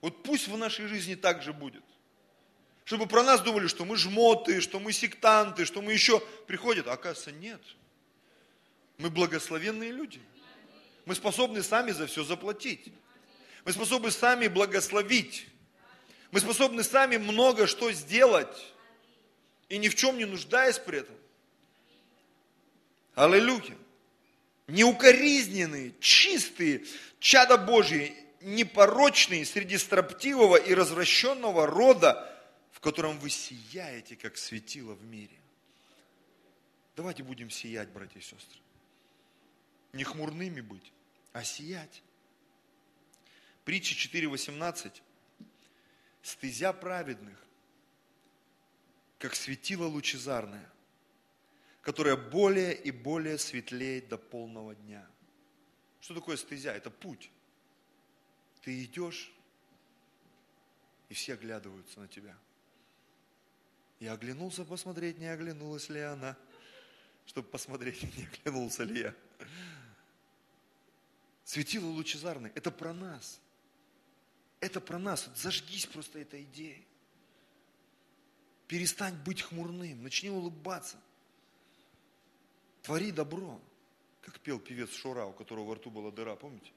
[0.00, 1.84] Вот пусть в нашей жизни так же будет.
[2.84, 6.86] Чтобы про нас думали, что мы жмоты, что мы сектанты, что мы еще приходят.
[6.88, 7.60] А оказывается, нет.
[8.98, 10.20] Мы благословенные люди.
[11.04, 12.92] Мы способны сами за все заплатить.
[13.64, 15.46] Мы способны сами благословить.
[16.30, 18.72] Мы способны сами много что сделать.
[19.68, 21.16] И ни в чем не нуждаясь при этом.
[23.14, 23.76] Аллилуйя.
[24.66, 26.84] Неукоризненные, чистые,
[27.18, 32.30] чада Божьи, непорочные среди строптивого и развращенного рода,
[32.72, 35.36] в котором вы сияете, как светило в мире.
[36.96, 38.63] Давайте будем сиять, братья и сестры.
[39.94, 40.92] Не хмурными быть,
[41.32, 42.02] а сиять.
[43.64, 45.00] Притча 4.18.
[46.20, 47.38] Стезя праведных,
[49.18, 50.68] как светило лучезарное,
[51.80, 55.06] которое более и более светлеет до полного дня.
[56.00, 56.72] Что такое стезя?
[56.72, 57.30] Это путь.
[58.62, 59.32] Ты идешь,
[61.08, 62.36] и все оглядываются на тебя.
[64.00, 66.36] Я оглянулся посмотреть, не оглянулась ли она,
[67.26, 69.14] чтобы посмотреть, не оглянулся ли я.
[71.44, 73.40] Светило лучезарное, это про нас.
[74.60, 75.26] Это про нас.
[75.26, 76.86] Вот зажгись просто этой идеей.
[78.66, 80.96] Перестань быть хмурным, начни улыбаться.
[82.82, 83.60] Твори добро,
[84.22, 86.72] как пел певец Шура, у которого во рту была дыра, помните?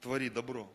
[0.00, 0.70] Твори добро.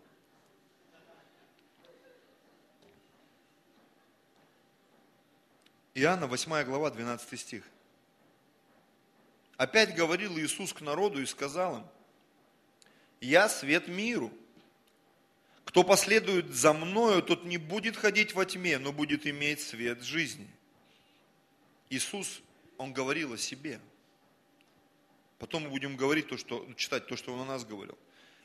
[5.95, 7.63] Иоанна 8 глава, 12 стих.
[9.57, 11.87] Опять говорил Иисус к народу и сказал им,
[13.19, 14.31] «Я свет миру.
[15.65, 20.47] Кто последует за мною, тот не будет ходить во тьме, но будет иметь свет жизни».
[21.89, 22.41] Иисус
[22.77, 23.79] он говорил о себе.
[25.39, 27.97] Потом мы будем говорить то, что, читать то, что он о нас говорил.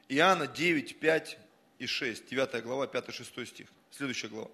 [0.08, 1.38] Иоанна 9, 5
[1.78, 3.66] и 6, 9 глава, 5-6 стих.
[3.90, 4.50] Следующая глава.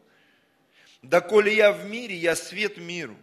[1.03, 3.17] «Да коли я в мире, я свет миру».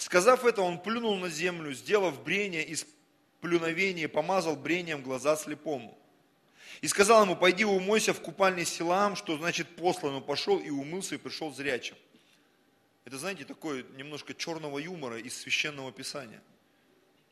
[0.00, 2.86] Сказав это, он плюнул на землю, сделав брение из
[3.42, 5.98] плюновения, помазал брением глаза слепому.
[6.80, 11.16] И сказал ему, пойди умойся в купальне Силам, что значит послан, он пошел и умылся
[11.16, 11.96] и пришел зрячим.
[13.04, 16.42] Это, знаете, такое немножко черного юмора из священного писания.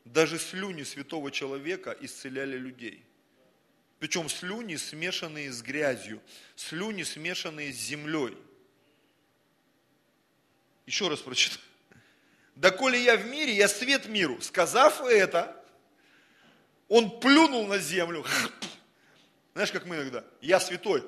[0.05, 3.03] Даже слюни святого человека исцеляли людей.
[3.97, 6.21] Причем слюни, смешанные с грязью,
[6.55, 8.37] слюни, смешанные с землей.
[10.85, 11.68] Еще раз прочитаю.
[12.55, 14.41] Доколе я в мире, я свет миру.
[14.41, 15.55] Сказав это,
[16.87, 18.25] он плюнул на землю.
[19.53, 21.03] Знаешь, как мы иногда, я святой.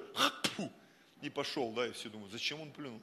[1.21, 3.01] И пошел, да, и все думают, зачем он плюнул?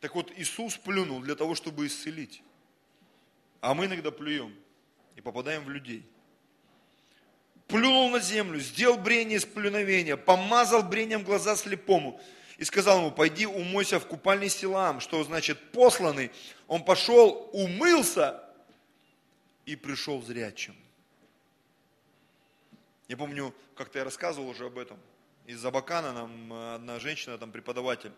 [0.00, 2.42] Так вот, Иисус плюнул для того, чтобы исцелить.
[3.62, 4.54] А мы иногда плюем
[5.16, 6.04] и попадаем в людей.
[7.66, 12.20] Плюнул на землю, сделал брение из плюновения, помазал брением глаза слепому
[12.58, 16.30] и сказал ему, пойди умойся в купальный Силам, что значит посланный.
[16.68, 18.44] Он пошел, умылся
[19.66, 20.76] и пришел зрячим.
[23.08, 24.98] Я помню, как-то я рассказывал уже об этом.
[25.46, 28.12] Из Абакана нам одна женщина, там преподаватель,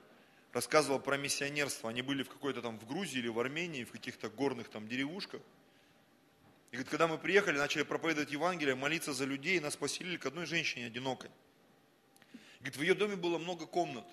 [0.52, 1.90] рассказывала про миссионерство.
[1.90, 5.40] Они были в какой-то там в Грузии или в Армении, в каких-то горных там деревушках.
[6.70, 10.46] И говорит, когда мы приехали, начали проповедовать Евангелие, молиться за людей, нас поселили к одной
[10.46, 11.30] женщине одинокой.
[12.60, 14.04] Говорит, в ее доме было много комнат.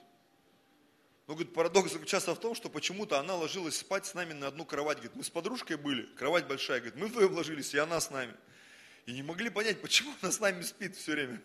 [1.26, 4.66] Но, говорит, парадокс заключался в том, что почему-то она ложилась спать с нами на одну
[4.66, 4.98] кровать.
[4.98, 6.80] Говорит, мы с подружкой были, кровать большая.
[6.80, 8.34] Говорит, мы вдвоем ложились, и она с нами.
[9.06, 11.42] И не могли понять, почему она с нами спит все время.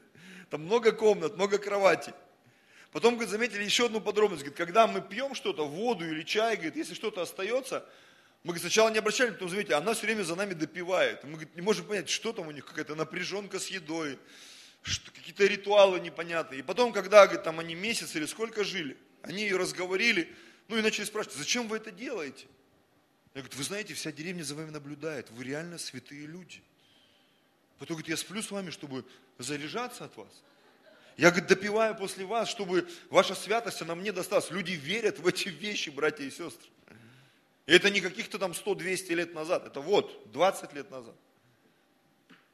[0.50, 2.12] Там много комнат, много кроватей.
[2.90, 4.42] Потом, говорит, заметили еще одну подробность.
[4.42, 7.86] Говорит, когда мы пьем что-то, воду или чай, говорит, если что-то остается,
[8.42, 11.22] мы говорит, сначала не обращали, потом заметили, она все время за нами допивает.
[11.22, 14.18] Мы говорит, не можем понять, что там у них, какая-то напряженка с едой,
[15.14, 16.60] какие-то ритуалы непонятные.
[16.60, 18.96] И потом, когда, говорит, там они месяц или сколько жили,
[19.28, 20.34] они ее разговорили,
[20.68, 22.46] ну и начали спрашивать, зачем вы это делаете?
[23.34, 26.62] Я говорю, вы знаете, вся деревня за вами наблюдает, вы реально святые люди.
[27.78, 29.04] Потом говорит, я сплю с вами, чтобы
[29.38, 30.42] заряжаться от вас.
[31.16, 34.50] Я, говорит, допиваю после вас, чтобы ваша святость, она мне досталась.
[34.50, 36.68] Люди верят в эти вещи, братья и сестры.
[37.66, 41.14] И это не каких-то там 100-200 лет назад, это вот, 20 лет назад.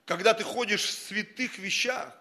[0.07, 2.15] Когда ты ходишь в святых вещах,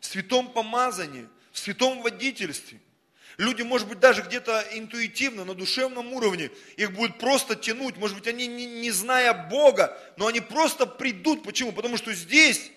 [0.00, 2.78] в святом помазании, в святом водительстве,
[3.36, 7.96] Люди, может быть, даже где-то интуитивно, на душевном уровне, их будет просто тянуть.
[7.98, 11.42] Может быть, они, не, не зная Бога, но они просто придут.
[11.42, 11.72] Почему?
[11.72, 12.70] Потому что здесь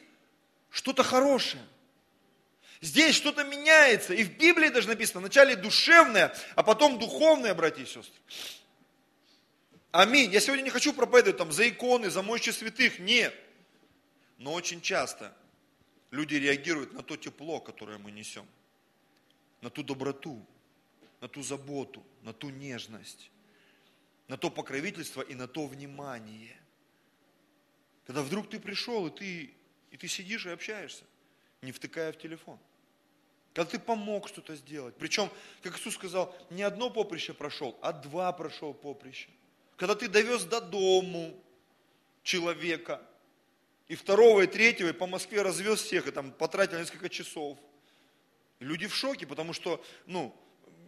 [0.69, 1.63] что-то хорошее.
[2.82, 4.13] Здесь что-то меняется.
[4.13, 8.19] И в Библии даже написано, вначале душевное, а потом духовное, братья и сестры.
[9.91, 10.32] Аминь.
[10.32, 13.00] Я сегодня не хочу проповедовать там за иконы, за мощи святых.
[13.00, 13.34] Нет.
[14.38, 15.34] Но очень часто
[16.12, 18.45] люди реагируют на то тепло, которое мы несем.
[19.62, 20.45] На ту доброту,
[21.22, 23.30] на ту заботу, на ту нежность,
[24.28, 26.58] на то покровительство и на то внимание.
[28.06, 29.54] Когда вдруг ты пришел, и ты,
[29.91, 31.04] и ты сидишь и общаешься,
[31.62, 32.58] не втыкая в телефон.
[33.54, 34.95] Когда ты помог что-то сделать.
[34.98, 35.30] Причем,
[35.62, 39.30] как Иисус сказал, не одно поприще прошел, а два прошел поприща.
[39.76, 41.36] Когда ты довез до дому
[42.24, 43.02] человека,
[43.88, 47.58] и второго, и третьего, и по Москве развез всех, и там потратил несколько часов.
[48.60, 50.36] Люди в шоке, потому что, ну,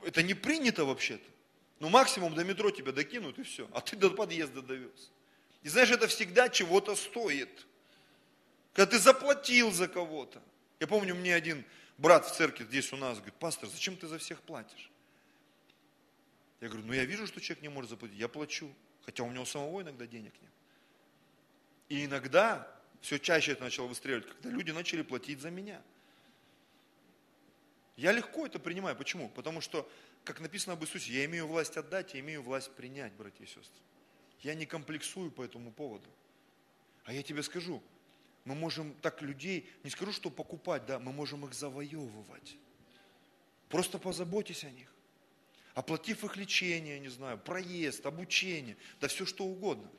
[0.04, 1.24] это не принято вообще-то.
[1.80, 3.68] Ну, максимум до метро тебя докинут, и все.
[3.74, 5.12] А ты до подъезда довез.
[5.64, 7.68] И знаешь, это всегда чего-то стоит.
[8.74, 10.42] Когда ты заплатил за кого-то.
[10.80, 11.66] Я помню, мне один
[11.98, 14.90] брат в церкви здесь у нас говорит, пастор, зачем ты за всех платишь?
[16.60, 18.74] Я говорю, ну я вижу, что человек не может заплатить, я плачу.
[19.06, 20.52] Хотя у него самого иногда денег нет.
[21.90, 22.68] И иногда,
[23.02, 25.82] все чаще это начало выстреливать, когда люди начали платить за меня.
[27.98, 28.96] Я легко это принимаю.
[28.96, 29.30] Почему?
[29.30, 29.90] Потому что,
[30.24, 33.82] как написано об Иисусе, я имею власть отдать, я имею власть принять, братья и сестры.
[34.42, 36.10] Я не комплексую по этому поводу.
[37.04, 37.82] А я тебе скажу,
[38.46, 42.58] мы можем так людей, не скажу, что покупать, да, мы можем их завоевывать.
[43.70, 44.92] Просто позаботьтесь о них.
[45.74, 49.90] Оплатив их лечение, не знаю, проезд, обучение, да все что угодно.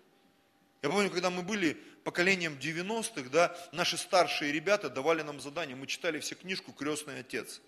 [0.83, 1.75] Я помню, когда мы были
[2.05, 7.63] поколением 90-х, да, наши старшие ребята давали нам задание, мы читали все книжку «Крестный отец».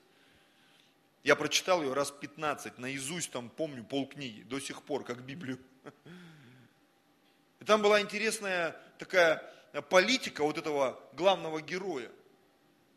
[1.25, 5.59] Я прочитал ее раз 15, наизусть там помню полкниги, до сих пор, как Библию.
[7.61, 9.43] И там была интересная такая
[9.89, 12.11] политика вот этого главного героя.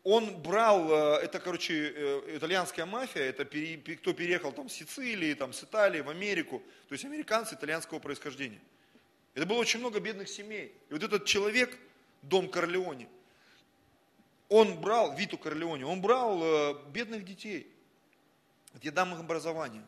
[0.04, 5.54] Он брал, э, это, короче, э, итальянская мафия, это кто переехал там с Сицилии, там,
[5.54, 8.60] с Италии в Америку, то есть американцы итальянского происхождения.
[9.34, 10.74] Это было очень много бедных семей.
[10.90, 11.76] И вот этот человек,
[12.22, 13.08] Дом Корлеоне,
[14.48, 17.72] он брал, Виту Корлеоне, он брал э, бедных детей,
[18.82, 19.84] я дам им образование.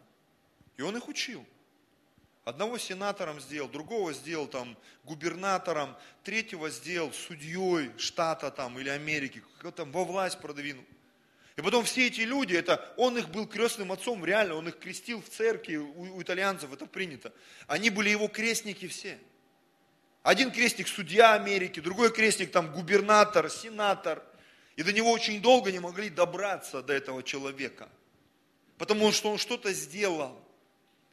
[0.76, 1.44] И он их учил.
[2.44, 9.74] Одного сенатором сделал, другого сделал там губернатором, третьего сделал судьей штата там или Америки, как
[9.74, 10.84] там во власть продвинул.
[11.56, 15.20] И потом все эти люди, это он их был крестным отцом, реально, он их крестил
[15.20, 17.32] в церкви, у, у итальянцев это принято.
[17.66, 19.18] Они были его крестники все.
[20.22, 24.22] Один крестник судья Америки, другой крестник там губернатор, сенатор.
[24.76, 27.90] И до него очень долго не могли добраться до этого человека.
[28.80, 30.42] Потому что он что-то сделал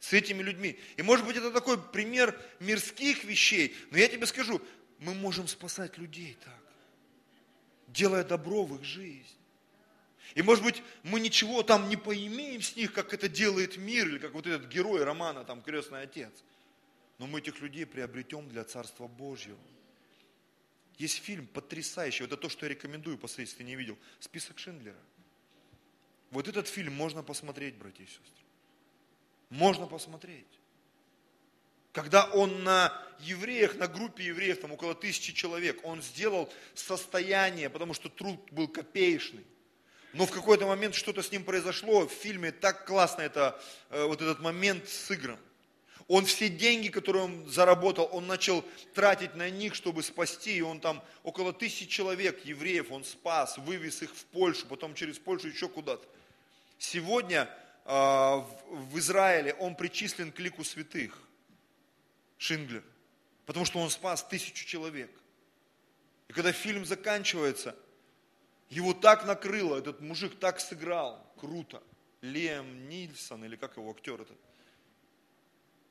[0.00, 0.78] с этими людьми.
[0.96, 3.76] И может быть это такой пример мирских вещей.
[3.90, 4.62] Но я тебе скажу,
[5.00, 6.62] мы можем спасать людей так,
[7.88, 9.36] делая добро в их жизнь.
[10.34, 14.18] И может быть мы ничего там не поимеем с них, как это делает мир, или
[14.18, 16.32] как вот этот герой романа, там, крестный отец.
[17.18, 19.58] Но мы этих людей приобретем для Царства Божьего.
[20.96, 24.58] Есть фильм потрясающий, вот это то, что я рекомендую посмотреть, если ты не видел, «Список
[24.58, 24.96] Шиндлера».
[26.30, 28.44] Вот этот фильм можно посмотреть, братья и сестры.
[29.50, 30.46] Можно посмотреть.
[31.92, 37.94] Когда он на евреях, на группе евреев, там около тысячи человек, он сделал состояние, потому
[37.94, 39.44] что труд был копеечный.
[40.12, 43.60] Но в какой-то момент что-то с ним произошло, в фильме так классно это,
[43.90, 45.38] э, вот этот момент сыгран.
[46.06, 48.64] Он все деньги, которые он заработал, он начал
[48.94, 50.56] тратить на них, чтобы спасти.
[50.56, 55.18] И он там около тысячи человек, евреев, он спас, вывез их в Польшу, потом через
[55.18, 56.08] Польшу еще куда-то.
[56.78, 57.50] Сегодня
[57.84, 61.20] э, в Израиле он причислен к лику святых,
[62.38, 62.84] Шинглер,
[63.46, 65.10] потому что он спас тысячу человек.
[66.28, 67.74] И когда фильм заканчивается,
[68.70, 71.82] его так накрыло, этот мужик так сыграл, круто.
[72.20, 74.36] Лем Нильсон, или как его актер этот.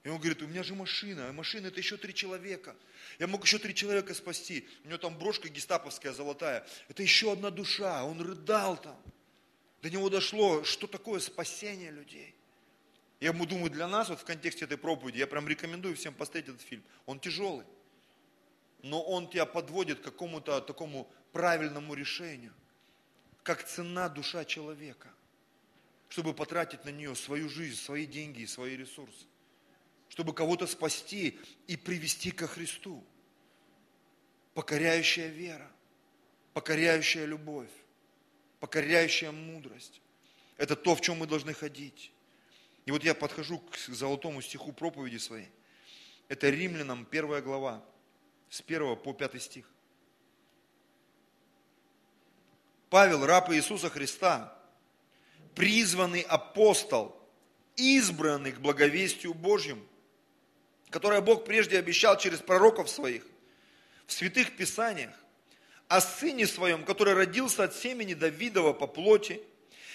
[0.04, 2.76] И он говорит, у меня же машина, а машина это еще три человека.
[3.20, 4.68] Я мог еще три человека спасти.
[4.84, 6.66] У него там брошка гестаповская золотая.
[6.88, 8.06] Это еще одна душа.
[8.06, 8.98] Он рыдал там.
[9.82, 12.36] До него дошло, что такое спасение людей.
[13.20, 16.50] Я ему думаю, для нас, вот в контексте этой проповеди, я прям рекомендую всем посмотреть
[16.50, 16.84] этот фильм.
[17.06, 17.66] Он тяжелый,
[18.84, 22.54] но он тебя подводит к какому-то такому правильному решению.
[23.44, 25.10] Как цена душа человека,
[26.10, 29.26] чтобы потратить на нее свою жизнь, свои деньги и свои ресурсы
[30.10, 33.04] чтобы кого-то спасти и привести ко Христу.
[34.54, 35.70] Покоряющая вера,
[36.54, 37.70] покоряющая любовь,
[38.60, 40.02] покоряющая мудрость.
[40.58, 42.12] Это то, в чем мы должны ходить.
[42.86, 45.50] И вот я подхожу к золотому стиху проповеди своей.
[46.30, 47.84] Это Римлянам первая глава,
[48.50, 49.70] с 1 по 5 стих.
[52.90, 54.58] Павел, раб Иисуса Христа,
[55.56, 57.18] призванный апостол,
[57.76, 59.84] избранный к благовестию Божьему,
[60.90, 63.26] которое Бог прежде обещал через пророков своих
[64.06, 65.14] в святых писаниях,
[65.88, 69.42] о Сыне Своем, который родился от семени Давидова по плоти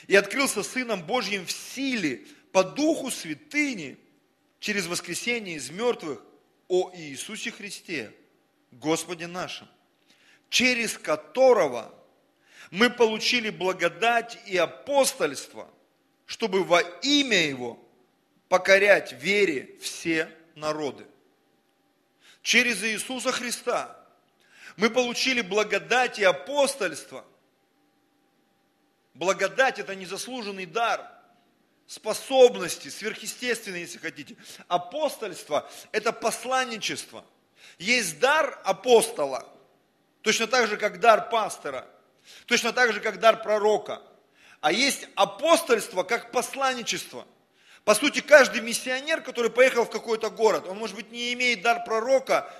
[0.06, 3.98] и открылся Сыном Божьим в силе, по духу святыни,
[4.60, 6.22] через воскресение из мертвых,
[6.68, 8.12] о Иисусе Христе,
[8.70, 9.68] Господе нашим,
[10.48, 11.94] через которого
[12.70, 15.68] мы получили благодать и апостольство,
[16.24, 17.78] чтобы во имя Его
[18.48, 21.06] покорять вере все народы.
[22.42, 24.01] Через Иисуса Христа
[24.76, 27.24] мы получили благодать и апостольство.
[29.14, 31.06] Благодать– это незаслуженный дар,
[31.86, 34.36] способности, сверхъестественные, если хотите.
[34.68, 37.24] Апостольство– это посланничество.
[37.78, 39.46] Есть дар апостола,
[40.22, 41.86] точно так же, как дар пастора,
[42.46, 44.02] точно так же, как дар пророка.
[44.60, 47.26] А есть апостольство, как посланничество–
[47.84, 51.82] по сути, каждый миссионер, который поехал в какой-то город, он, может быть, не имеет дар
[51.84, 52.52] пророка,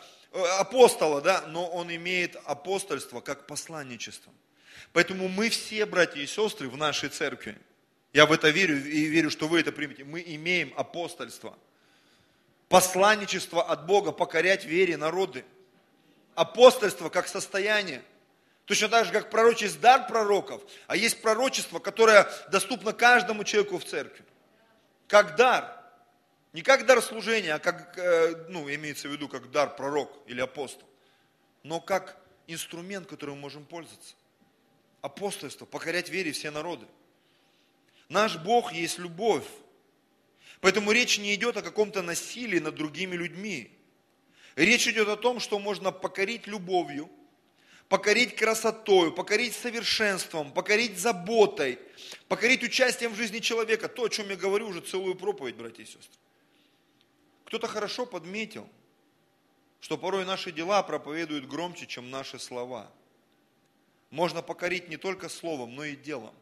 [0.59, 4.33] апостола, да, но он имеет апостольство как посланничество.
[4.93, 7.57] Поэтому мы все, братья и сестры, в нашей церкви,
[8.13, 11.57] я в это верю и верю, что вы это примете, мы имеем апостольство.
[12.69, 15.45] Посланничество от Бога, покорять вере народы.
[16.35, 18.03] Апостольство как состояние.
[18.65, 23.85] Точно так же, как пророчесть дар пророков, а есть пророчество, которое доступно каждому человеку в
[23.85, 24.25] церкви
[25.13, 25.82] как дар.
[26.53, 30.41] Не как дар служения, а как, э, ну, имеется в виду, как дар пророк или
[30.41, 30.87] апостол.
[31.63, 34.15] Но как инструмент, которым мы можем пользоваться.
[35.01, 36.87] Апостольство, покорять вере все народы.
[38.09, 39.47] Наш Бог есть любовь.
[40.61, 43.77] Поэтому речь не идет о каком-то насилии над другими людьми.
[44.55, 47.11] Речь идет о том, что можно покорить любовью–
[47.93, 51.79] покорить красотой, покорить совершенством, покорить заботой,
[52.27, 53.87] покорить участием в жизни человека.
[53.87, 56.22] То, о чем я говорю уже целую проповедь, братья и сестры.
[57.53, 58.67] Кто-то хорошо подметил,
[59.83, 62.91] что порой наши дела проповедуют громче, чем наши слова.
[64.09, 66.35] Можно покорить не только словом, но и делом.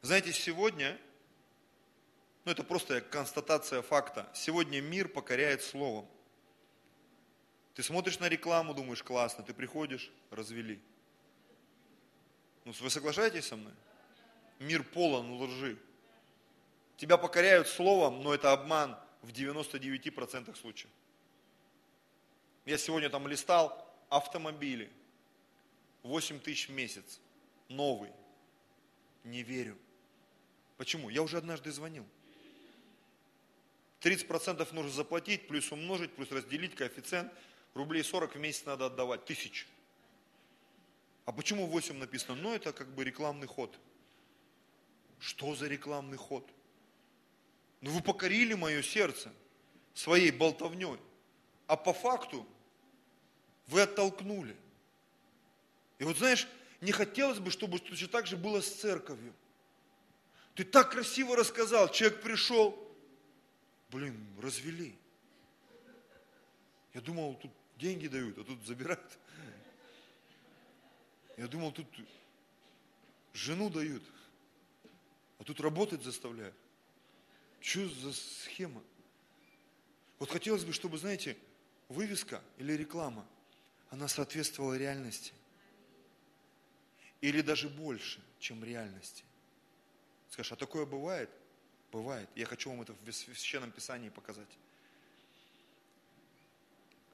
[0.00, 0.98] Знаете, сегодня,
[2.46, 6.08] ну это просто констатация факта, сегодня мир покоряет словом.
[7.74, 10.80] Ты смотришь на рекламу, думаешь, классно, ты приходишь, развели.
[12.64, 13.74] Ну, вы соглашаетесь со мной?
[14.58, 15.76] Мир полон лжи.
[16.96, 20.90] Тебя покоряют словом, но это обман в 99% случаев.
[22.64, 24.90] Я сегодня там листал автомобили.
[26.02, 27.20] 8 тысяч в месяц.
[27.68, 28.10] Новый.
[29.24, 29.76] Не верю.
[30.76, 31.10] Почему?
[31.10, 32.06] Я уже однажды звонил.
[34.00, 37.32] 30% нужно заплатить, плюс умножить, плюс разделить коэффициент.
[37.74, 39.66] Рублей 40 в месяц надо отдавать, тысяч.
[41.26, 42.34] А почему 8 написано?
[42.34, 43.78] Ну, это как бы рекламный ход.
[45.18, 46.48] Что за рекламный ход?
[47.80, 49.32] Ну, вы покорили мое сердце
[49.94, 50.98] своей болтовней.
[51.66, 52.46] А по факту
[53.68, 54.56] вы оттолкнули.
[55.98, 56.46] И вот знаешь,
[56.80, 59.34] не хотелось бы, чтобы точно так же было с церковью.
[60.54, 62.76] Ты так красиво рассказал, человек пришел,
[63.90, 64.94] блин, развели.
[66.92, 69.18] Я думал, тут деньги дают, а тут забирают.
[71.36, 71.86] Я думал, тут
[73.32, 74.02] жену дают,
[75.38, 76.54] а тут работать заставляют.
[77.60, 78.82] Что за схема?
[80.18, 81.36] Вот хотелось бы, чтобы, знаете,
[81.88, 83.26] вывеска или реклама,
[83.90, 85.32] она соответствовала реальности.
[87.20, 89.24] Или даже больше, чем реальности.
[90.30, 91.30] Скажешь, а такое бывает?
[91.92, 92.28] Бывает.
[92.34, 94.48] Я хочу вам это в Священном Писании показать.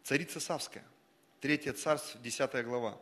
[0.04, 0.84] Царица Савская,
[1.40, 2.98] Третье царство, 10 глава.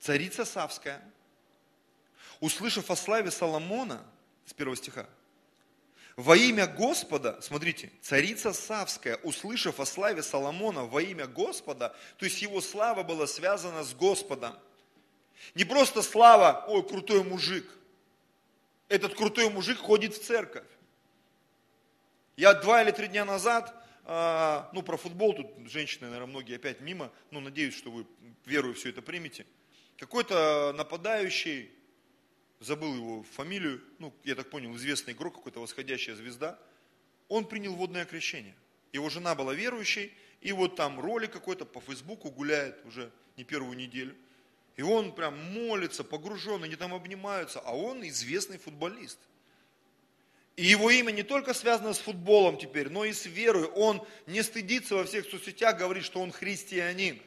[0.00, 1.02] Царица Савская,
[2.40, 4.04] услышав о славе Соломона,
[4.52, 5.08] с первого стиха,
[6.16, 12.42] во имя Господа, смотрите, царица Савская, услышав о славе Соломона во имя Господа, то есть
[12.42, 14.54] его слава была связана с Господом.
[15.54, 17.66] Не просто слава, ой, крутой мужик.
[18.88, 20.68] Этот крутой мужик ходит в церковь.
[22.36, 23.74] Я два или три дня назад,
[24.04, 28.06] а, ну про футбол, тут женщины, наверное, многие опять мимо, ну надеюсь, что вы
[28.44, 29.46] верую все это примете.
[29.96, 31.70] Какой-то нападающий
[32.62, 36.58] забыл его фамилию, ну, я так понял, известный игрок, какой-то восходящая звезда,
[37.28, 38.54] он принял водное крещение.
[38.92, 43.76] Его жена была верующей, и вот там ролик какой-то по Фейсбуку гуляет уже не первую
[43.76, 44.14] неделю.
[44.76, 49.18] И он прям молится, погружен, они там обнимаются, а он известный футболист.
[50.56, 53.64] И его имя не только связано с футболом теперь, но и с верой.
[53.64, 57.20] Он не стыдится во всех соцсетях, говорит, что он христианин.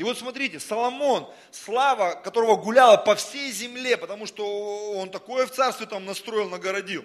[0.00, 5.50] И вот смотрите, Соломон, слава которого гуляла по всей земле, потому что он такое в
[5.50, 7.04] царстве там настроил, нагородил,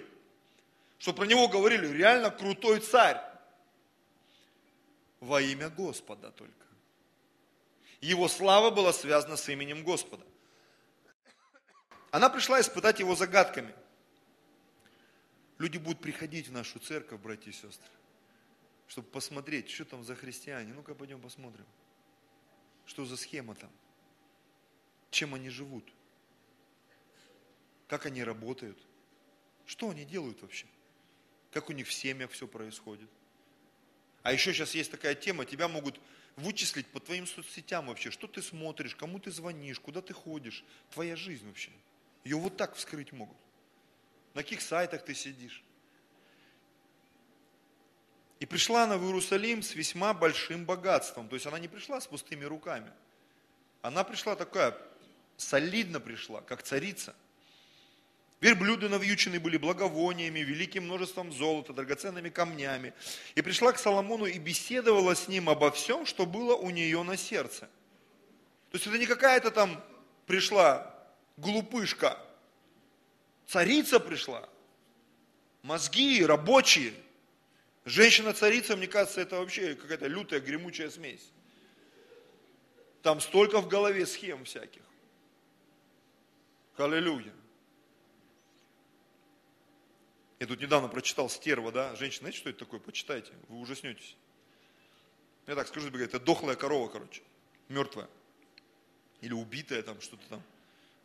[0.98, 3.20] что про него говорили, реально крутой царь.
[5.20, 6.66] Во имя Господа только.
[8.00, 10.24] Его слава была связана с именем Господа.
[12.10, 13.74] Она пришла испытать его загадками.
[15.58, 17.90] Люди будут приходить в нашу церковь, братья и сестры,
[18.88, 20.72] чтобы посмотреть, что там за христиане.
[20.72, 21.66] Ну-ка пойдем посмотрим.
[22.86, 23.70] Что за схема там?
[25.10, 25.84] Чем они живут?
[27.88, 28.78] Как они работают?
[29.66, 30.66] Что они делают вообще?
[31.50, 33.08] Как у них в семьях все происходит?
[34.22, 36.00] А еще сейчас есть такая тема, тебя могут
[36.36, 41.16] вычислить по твоим соцсетям вообще, что ты смотришь, кому ты звонишь, куда ты ходишь, твоя
[41.16, 41.70] жизнь вообще.
[42.24, 43.36] Ее вот так вскрыть могут.
[44.34, 45.62] На каких сайтах ты сидишь.
[48.38, 51.28] И пришла она в Иерусалим с весьма большим богатством.
[51.28, 52.92] То есть она не пришла с пустыми руками.
[53.80, 54.76] Она пришла такая,
[55.36, 57.14] солидно пришла, как царица.
[58.40, 62.92] Верблюды навьючены были благовониями, великим множеством золота, драгоценными камнями.
[63.34, 67.16] И пришла к Соломону и беседовала с ним обо всем, что было у нее на
[67.16, 67.60] сердце.
[68.70, 69.82] То есть это не какая-то там
[70.26, 70.94] пришла
[71.38, 72.18] глупышка.
[73.46, 74.46] Царица пришла.
[75.62, 76.92] Мозги рабочие–
[77.86, 81.30] Женщина-царица, мне кажется, это вообще какая-то лютая, гремучая смесь.
[83.02, 84.82] Там столько в голове схем всяких.
[86.76, 87.32] Аллилуйя.
[90.40, 92.80] Я тут недавно прочитал стерва, да, женщина, знаете, что это такое?
[92.80, 94.16] Почитайте, вы ужаснетесь.
[95.46, 97.22] Я так скажу тебе, это дохлая корова, короче,
[97.68, 98.08] мертвая.
[99.20, 100.42] Или убитая там, что-то там,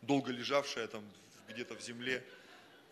[0.02, 1.04] долго лежавшая там
[1.48, 2.24] где-то в земле.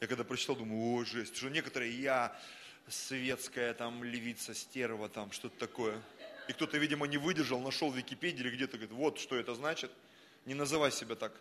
[0.00, 1.36] Я когда прочитал, думаю, о, жесть.
[1.36, 2.40] Что некоторые я
[2.88, 6.00] светская там левица, стерва там, что-то такое.
[6.48, 9.90] И кто-то, видимо, не выдержал, нашел в Википедии или где-то, говорит, вот что это значит,
[10.46, 11.32] не называй себя так.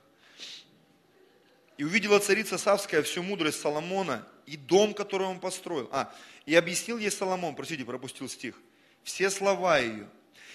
[1.77, 5.87] И увидела царица Савская всю мудрость Соломона и дом, который он построил.
[5.91, 6.13] А,
[6.45, 8.55] и объяснил ей Соломон, простите, пропустил стих,
[9.03, 10.09] все слова ее.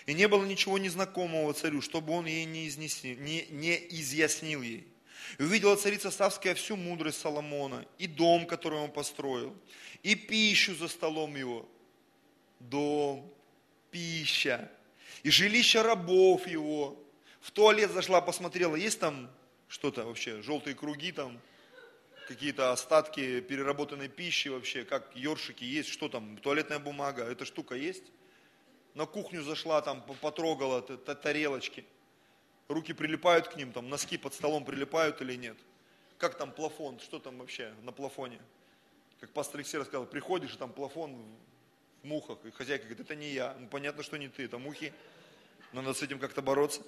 [0.07, 4.87] И не было ничего незнакомого царю, чтобы он ей не, изнеси, не, не изъяснил ей.
[5.39, 9.57] И увидела царица Савская всю мудрость Соломона, и дом, который он построил,
[10.03, 11.69] и пищу за столом его.
[12.61, 13.33] Дом,
[13.91, 14.71] пища,
[15.23, 17.01] и жилище рабов его.
[17.41, 19.31] В туалет зашла, посмотрела, есть там
[19.69, 21.41] что-то вообще, желтые круги там,
[22.29, 28.05] какие-то остатки переработанной пищи вообще, как ёршики есть, что там, туалетная бумага, эта штука есть?
[28.95, 31.85] На кухню зашла, там потрогала тарелочки.
[32.69, 35.57] Руки прилипают к ним, там носки под столом прилипают или нет?
[36.19, 38.41] Как там плафон, что там вообще на плафоне?
[39.21, 41.15] Как пастор Алексей рассказал, приходишь, и там плафон
[42.03, 43.55] в мухах, и хозяйка говорит, это не я.
[43.59, 44.93] Ну, понятно, что не ты, это мухи.
[45.73, 46.83] Надо с этим как-то бороться.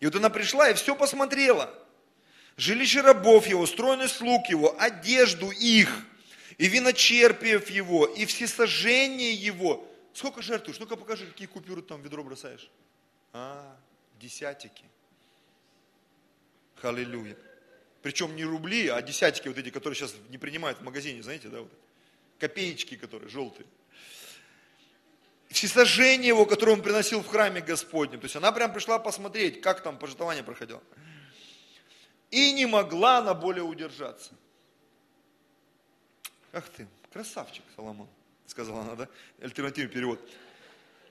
[0.00, 1.72] И вот она пришла и все посмотрела.
[2.56, 5.90] Жилище рабов его, стройный слуг его, одежду их,
[6.58, 9.86] и виночерпиев его, и всесожжение его.
[10.12, 10.78] Сколько жертвуешь?
[10.78, 12.70] Ну-ка покажи, какие купюры там в ведро бросаешь.
[13.32, 13.76] А,
[14.24, 14.84] десятики.
[16.76, 17.36] Халилюя.
[18.02, 21.60] Причем не рубли, а десятики вот эти, которые сейчас не принимают в магазине, знаете, да,
[21.60, 21.72] вот.
[22.38, 23.66] Копеечки, которые желтые.
[25.48, 28.20] Всесожжение его, которое он приносил в храме Господнем.
[28.20, 30.82] То есть она прям пришла посмотреть, как там пожертвование проходило.
[32.30, 34.32] И не могла она более удержаться.
[36.52, 38.08] Ах ты, красавчик, Соломон,
[38.46, 39.08] сказала она, да?
[39.40, 40.20] Альтернативный перевод.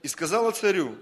[0.01, 0.97] И сказала царю,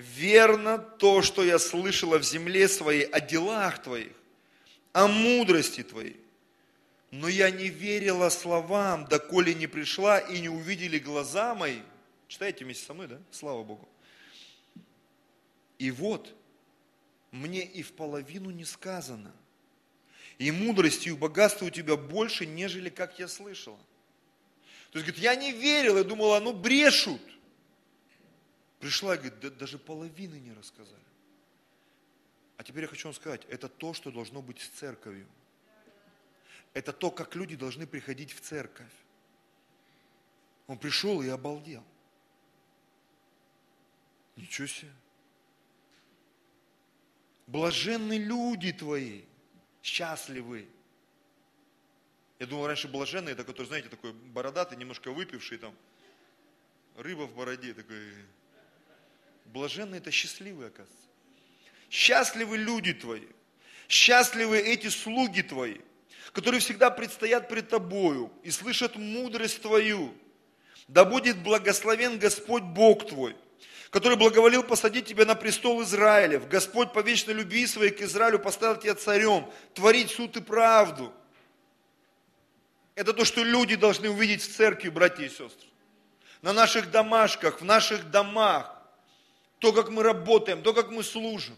[0.00, 4.12] верно то, что я слышала в земле своей о делах твоих,
[4.92, 6.16] о мудрости твоей.
[7.10, 11.80] Но я не верила словам, доколе не пришла и не увидели глаза мои.
[12.28, 13.18] Читайте вместе со мной, да?
[13.30, 13.88] Слава Богу.
[15.78, 16.32] И вот,
[17.32, 19.32] мне и в половину не сказано.
[20.38, 23.78] И мудрости и богатства у тебя больше, нежели как я слышала.
[24.90, 27.20] То есть, говорит, я не верила, я думала, ну брешут.
[28.80, 31.02] Пришла и говорит, да, даже половины не рассказали.
[32.56, 35.26] А теперь я хочу вам сказать, это то, что должно быть с церковью.
[36.72, 38.92] Это то, как люди должны приходить в церковь.
[40.66, 41.84] Он пришел и обалдел.
[44.36, 44.92] Ничего себе.
[47.46, 49.24] Блаженны люди твои,
[49.82, 50.68] счастливы.
[52.38, 55.74] Я думал, раньше блаженный, это который, знаете, такой бородатый, немножко выпивший там,
[56.96, 58.14] рыба в бороде, такой.
[59.52, 61.08] Блаженный это счастливый, оказывается.
[61.90, 63.26] Счастливы люди твои,
[63.88, 65.78] счастливы эти слуги твои,
[66.32, 70.14] которые всегда предстоят пред тобою и слышат мудрость твою.
[70.86, 73.36] Да будет благословен Господь Бог твой,
[73.90, 76.46] который благоволил посадить тебя на престол Израилев.
[76.46, 81.12] Господь по вечной любви своей к Израилю поставил тебя царем, творить суд и правду.
[82.94, 85.68] Это то, что люди должны увидеть в церкви, братья и сестры.
[86.40, 88.79] На наших домашках, в наших домах.
[89.60, 91.56] То, как мы работаем, то, как мы служим.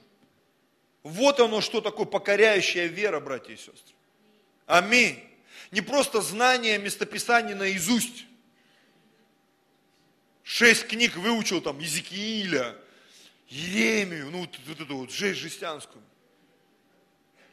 [1.03, 3.94] Вот оно, что такое покоряющая вера, братья и сестры.
[4.66, 5.18] Аминь.
[5.70, 8.26] Не просто знание местописания наизусть,
[10.42, 12.76] Шесть книг выучил там, Езекииля,
[13.48, 16.03] Еремию, ну вот, вот эту вот жесть жестянскую.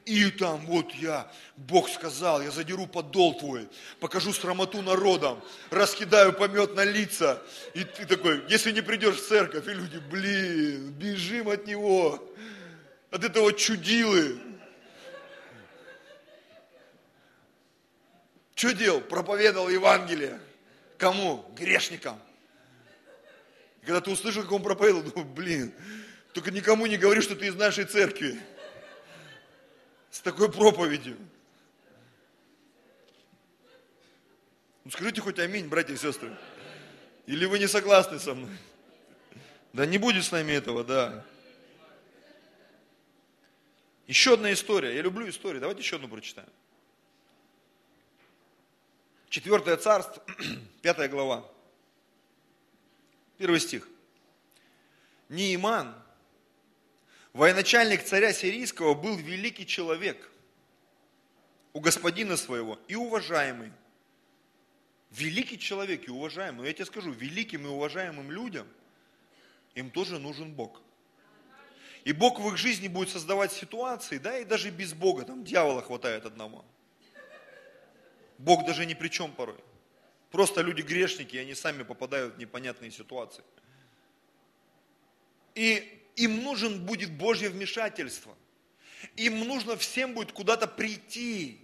[0.09, 5.39] И там вот я, Бог сказал, я задеру подол твой, покажу срамоту народам,
[5.69, 7.39] раскидаю помет на лица.
[7.75, 12.27] И ты такой, если не придешь в церковь, и люди, блин, бежим от него,
[13.11, 14.39] от этого чудилы.
[18.55, 19.01] Делал?
[19.01, 20.39] Проповедовал Евангелие.
[20.97, 21.45] Кому?
[21.55, 22.19] Грешникам.
[23.83, 25.71] И когда ты услышал, как он проповедовал, думаю, блин,
[26.33, 28.39] только никому не говори, что ты из нашей церкви.
[30.11, 31.17] С такой проповедью.
[34.83, 36.35] Ну скажите хоть аминь, братья и сестры.
[37.27, 38.57] Или вы не согласны со мной?
[39.73, 41.23] Да не будет с нами этого, да.
[44.07, 44.95] Еще одна история.
[44.95, 45.59] Я люблю истории.
[45.59, 46.49] Давайте еще одну прочитаем.
[49.29, 50.23] Четвертое царство,
[50.81, 51.47] пятая глава.
[53.37, 53.87] Первый стих.
[55.29, 55.95] Неиман,
[57.33, 60.29] военачальник царя сирийского, был великий человек
[61.73, 63.71] у господина своего и уважаемый.
[65.11, 66.67] Великий человек и уважаемый.
[66.67, 68.67] Я тебе скажу, великим и уважаемым людям
[69.75, 70.81] им тоже нужен Бог.
[72.03, 75.81] И Бог в их жизни будет создавать ситуации, да, и даже без Бога, там дьявола
[75.81, 76.63] хватает одного.
[78.37, 79.59] Бог даже ни при чем порой.
[80.31, 83.43] Просто люди грешники, и они сами попадают в непонятные ситуации.
[85.55, 88.35] И им нужен будет Божье вмешательство.
[89.15, 91.59] Им нужно всем будет куда-то прийти.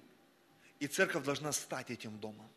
[0.79, 2.49] И церковь должна стать этим домом.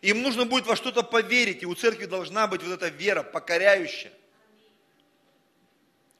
[0.00, 4.12] Им нужно будет во что-то поверить, и у церкви должна быть вот эта вера, покоряющая.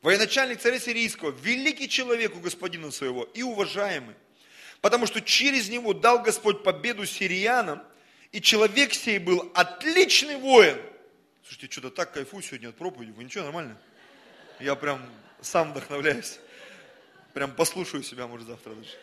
[0.02, 4.14] Военачальник царя сирийского, великий человек у господина своего и уважаемый,
[4.82, 7.82] потому что через него дал Господь победу сириянам
[8.30, 10.78] и человек сей был отличный воин.
[11.42, 13.12] Слушайте, что-то так кайфую сегодня от проповеди.
[13.12, 13.80] Вы ничего, нормально?
[14.60, 15.00] Я прям
[15.40, 16.38] сам вдохновляюсь.
[17.32, 18.96] Прям послушаю себя, может, завтра даже.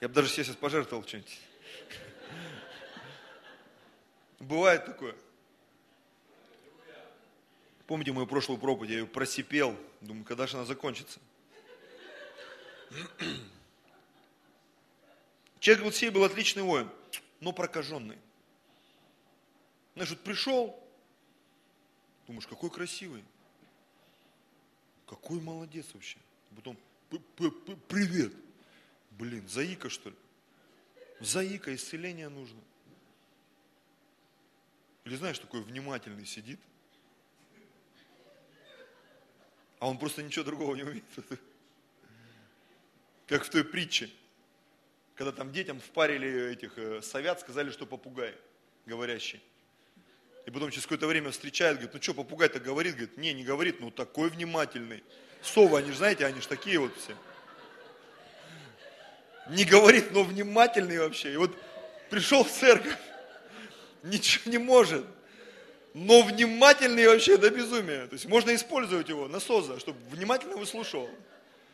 [0.00, 1.38] Я бы даже сейчас пожертвовал что-нибудь.
[4.38, 5.14] Бывает такое.
[7.86, 11.20] Помните мою прошлую проповедь, я ее просипел, думаю, когда же она закончится.
[15.58, 16.88] Человек вот сей был отличный воин,
[17.40, 18.16] но прокаженный.
[19.94, 20.82] Знаешь, вот пришел,
[22.30, 23.24] думаешь, какой красивый,
[25.04, 26.16] какой молодец вообще.
[26.54, 26.76] Потом,
[27.88, 28.32] привет.
[29.10, 30.16] Блин, заика что ли?
[31.18, 32.60] Заика, исцеление нужно.
[35.04, 36.60] Или знаешь, такой внимательный сидит,
[39.80, 41.04] а он просто ничего другого не умеет.
[43.26, 44.08] Как в той притче,
[45.16, 48.36] когда там детям впарили этих э, совят, сказали, что попугай
[48.86, 49.42] говорящий.
[50.46, 52.94] И потом через какое-то время встречают, говорит, ну что, попугай-то говорит?
[52.94, 55.04] Говорит, не, не говорит, ну такой внимательный.
[55.42, 57.14] Совы, они же, знаете, они же такие вот все.
[59.50, 61.32] Не говорит, но внимательный вообще.
[61.32, 61.56] И вот
[62.08, 62.96] пришел в церковь,
[64.02, 65.04] ничего не может,
[65.94, 68.06] но внимательный вообще до безумия.
[68.06, 71.08] То есть можно использовать его, насоза, чтобы внимательно выслушал.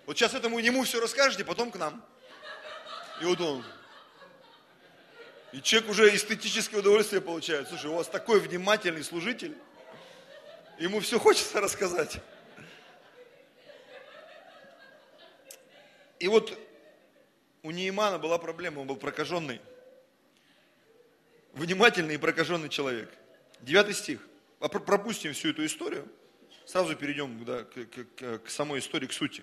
[0.06, 2.04] Вот сейчас этому ему все расскажете, потом к нам.
[3.20, 3.64] И вот он.
[5.53, 7.68] И человек уже эстетическое удовольствие получает.
[7.68, 9.57] Слушай, у вас такой внимательный служитель,
[10.78, 12.18] ему все хочется рассказать.
[16.18, 16.59] И вот
[17.62, 19.61] у Неймана была проблема, он был прокаженный.
[21.53, 23.11] Внимательный и прокаженный человек.
[23.61, 24.20] Девятый стих.
[24.61, 26.09] А пропустим всю эту историю.
[26.64, 29.42] Сразу перейдем да, к, к, к самой истории, к сути.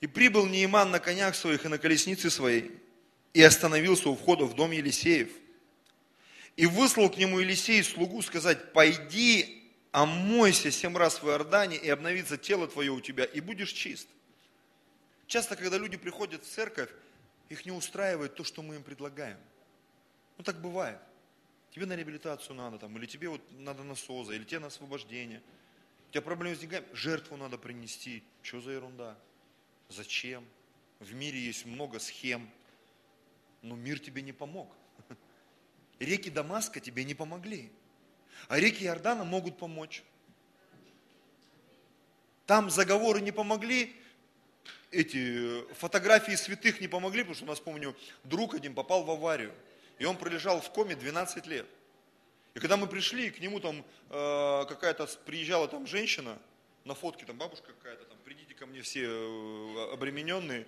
[0.00, 2.82] И прибыл Нейман на конях своих и на колеснице своей,
[3.32, 5.30] и остановился у входа в дом Елисеев.
[6.56, 12.36] И выслал к нему Елисей слугу сказать, пойди, омойся семь раз в Иордане, и обновится
[12.36, 14.08] тело твое у тебя, и будешь чист.
[15.26, 16.90] Часто, когда люди приходят в церковь,
[17.48, 19.38] их не устраивает то, что мы им предлагаем.
[20.36, 20.98] Ну так бывает.
[21.70, 25.42] Тебе на реабилитацию надо, там, или тебе вот надо на или тебе на освобождение.
[26.08, 28.22] У тебя проблемы с деньгами, жертву надо принести.
[28.42, 29.16] Что за ерунда?
[29.88, 30.44] Зачем?
[31.00, 32.50] В мире есть много схем,
[33.62, 34.74] но мир тебе не помог.
[35.98, 37.72] Реки Дамаска тебе не помогли.
[38.48, 40.02] А реки Иордана могут помочь.
[42.46, 43.94] Там заговоры не помогли,
[44.90, 49.54] эти фотографии святых не помогли, потому что у нас, помню, друг один попал в аварию.
[49.98, 51.66] И он пролежал в коме 12 лет.
[52.54, 56.38] И когда мы пришли, к нему там э, какая-то приезжала там женщина,
[56.84, 60.66] на фотке там бабушка какая-то, там, придите ко мне все э, обремененные.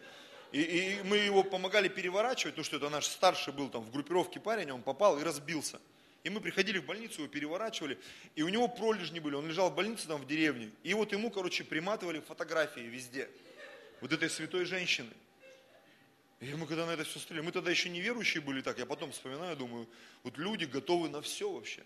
[0.55, 4.39] И, и мы его помогали переворачивать, потому что это наш старший был там в группировке
[4.39, 5.81] парень, он попал и разбился.
[6.23, 7.99] И мы приходили в больницу, его переворачивали,
[8.37, 10.71] и у него пролежни были, он лежал в больнице там в деревне.
[10.85, 13.29] И вот ему, короче, приматывали фотографии везде
[14.01, 15.11] вот этой святой женщины.
[16.39, 18.87] И мы когда на это все смотрели, мы тогда еще не верующие были так, я
[18.87, 19.89] потом вспоминаю, думаю,
[20.23, 21.83] вот люди готовы на все вообще.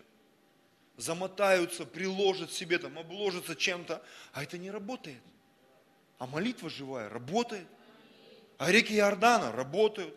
[0.95, 5.23] Замотаются, приложат себе там, обложатся чем-то, а это не работает.
[6.19, 7.67] А молитва живая работает.
[8.59, 10.13] А реки Иордана работают.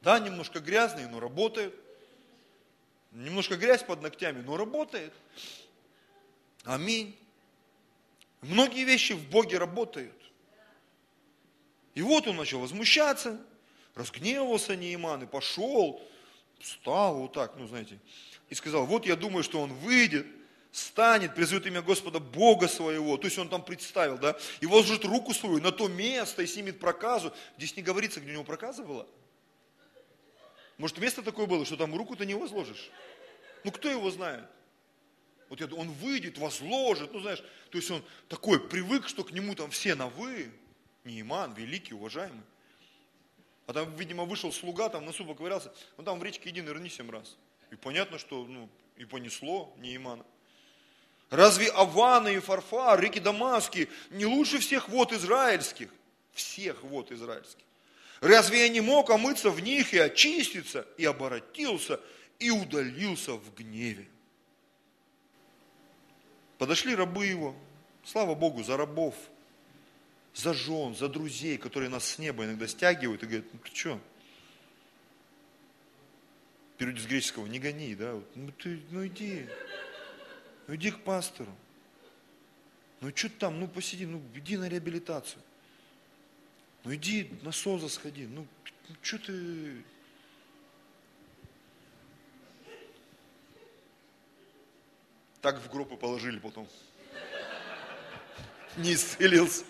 [0.00, 1.74] Да, немножко грязные, но работают.
[3.12, 5.12] Немножко грязь под ногтями, но работает.
[6.64, 7.14] Аминь.
[8.40, 10.16] Многие вещи в Боге работают.
[11.94, 13.38] И вот он начал возмущаться,
[13.94, 16.00] разгневался Нейман и пошел,
[16.60, 17.98] встал вот так, ну знаете,
[18.48, 20.26] и сказал, вот я думаю, что он выйдет,
[20.72, 25.34] станет, призовет имя Господа Бога своего, то есть он там представил, да, и возложит руку
[25.34, 27.32] свою на то место и снимет проказу.
[27.56, 29.06] Здесь не говорится, где у него проказа была.
[30.78, 32.90] Может, место такое было, что там руку-то не возложишь?
[33.64, 34.44] Ну, кто его знает?
[35.48, 39.70] Вот он выйдет, возложит, ну, знаешь, то есть он такой привык, что к нему там
[39.70, 40.50] все на «вы»,
[41.04, 42.42] Неиман, великий, уважаемый.
[43.66, 47.10] А там, видимо, вышел слуга, там носу поковырялся, ну там в речке иди нырни семь
[47.10, 47.36] раз.
[47.70, 50.24] И понятно, что ну, и понесло Неимана.
[51.30, 55.88] Разве Авана и Фарфар, реки Дамаски не лучше всех вод израильских?
[56.32, 57.64] Всех вод израильских.
[58.20, 62.00] Разве я не мог омыться в них и очиститься, и оборотился,
[62.38, 64.06] и удалился в гневе?
[66.58, 67.54] Подошли рабы его,
[68.04, 69.14] слава Богу, за рабов–
[70.34, 74.00] за жен, за друзей, которые нас с неба иногда стягивают и говорят, ну ты что?
[76.78, 78.18] Переводе с греческого, не гони, да?
[78.34, 79.46] Ну ты, ну иди,
[80.70, 81.52] ну иди к пастору.
[83.00, 85.42] Ну что ты там, ну посиди, ну иди на реабилитацию.
[86.84, 88.46] Ну иди на СОЗа сходи, ну,
[88.88, 89.82] ну что ты...
[95.40, 96.68] Так в группу положили потом.
[98.76, 99.64] Не исцелился.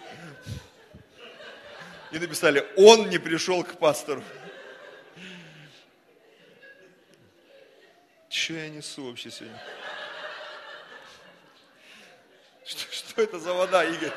[2.13, 4.23] И написали, он не пришел к пастору.
[8.29, 9.59] Что я несу вообще сегодня?
[13.11, 14.13] Что, это за вода, Игорь?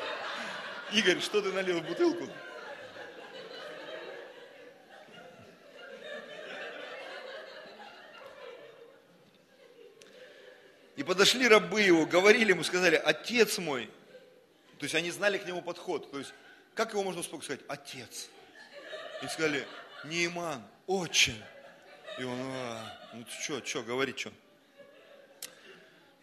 [0.92, 2.28] Игорь, что ты налил в бутылку?
[10.96, 13.88] И подошли рабы его, говорили ему, сказали, отец мой.
[14.78, 16.12] То есть они знали к нему подход.
[16.12, 16.32] То есть
[16.76, 17.46] как его можно успокоить?
[17.46, 18.30] Сказать, отец.
[19.24, 19.68] И сказали,
[20.04, 21.42] Нейман, очень.
[22.20, 24.32] И он, а, ну что, что, говори, что.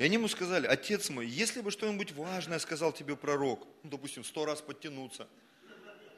[0.00, 4.24] И они ему сказали, отец мой, если бы что-нибудь важное сказал тебе пророк, ну, допустим,
[4.24, 5.28] сто раз подтянуться,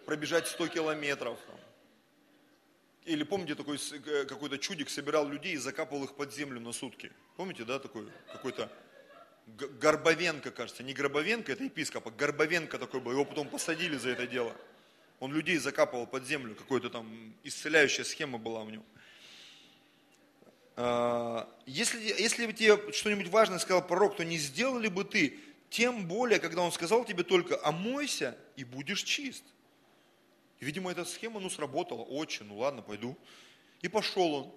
[0.06, 1.58] пробежать сто километров, там,
[3.04, 7.10] или помните, такой э, какой-то чудик собирал людей и закапывал их под землю на сутки.
[7.36, 8.70] Помните, да, такой какой-то
[9.48, 14.28] Горбовенко, кажется, не Гробовенко, это епископ, а Горбовенко такой был, его потом посадили за это
[14.28, 14.54] дело.
[15.18, 18.84] Он людей закапывал под землю, какой-то там исцеляющая схема была у него.
[20.76, 25.38] А, если, если бы тебе что-нибудь важное сказал пророк, то не сделал ли бы ты,
[25.70, 29.44] тем более, когда он сказал тебе только омойся и будешь чист.
[30.60, 33.16] И, видимо, эта схема, ну, сработала, очень, ну ладно, пойду.
[33.80, 34.52] И пошел он,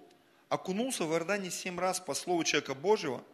[0.48, 3.24] окунулся в Иордане семь раз по слову человека Божьего,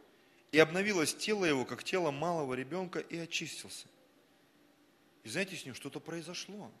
[0.51, 3.87] и обновилось тело его, как тело малого ребенка, и очистился.
[5.23, 6.71] И знаете, с ним что-то произошло.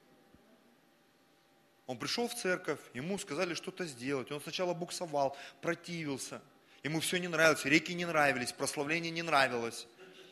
[1.85, 4.31] Он пришел в церковь, ему сказали что-то сделать.
[4.31, 6.41] Он сначала буксовал, противился.
[6.81, 9.87] Ему все не нравилось, реки не нравились, прославление не нравилось,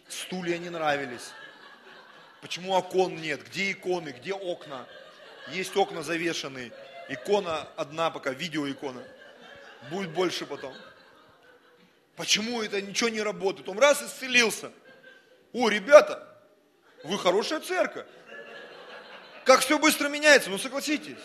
[0.08, 1.32] стулья не нравились.
[2.42, 3.46] Почему окон нет?
[3.48, 4.10] Где иконы?
[4.10, 4.88] Где окна?
[5.50, 6.72] Есть окна завешенные.
[7.10, 9.04] Икона одна пока, видеоикона.
[9.90, 10.74] Будет больше потом.
[12.16, 13.68] Почему это ничего не работает?
[13.70, 14.72] Он раз исцелился.
[15.54, 16.28] О, ребята,
[17.04, 18.08] вы хорошая церковь.
[19.46, 21.18] Как все быстро меняется, ну согласитесь.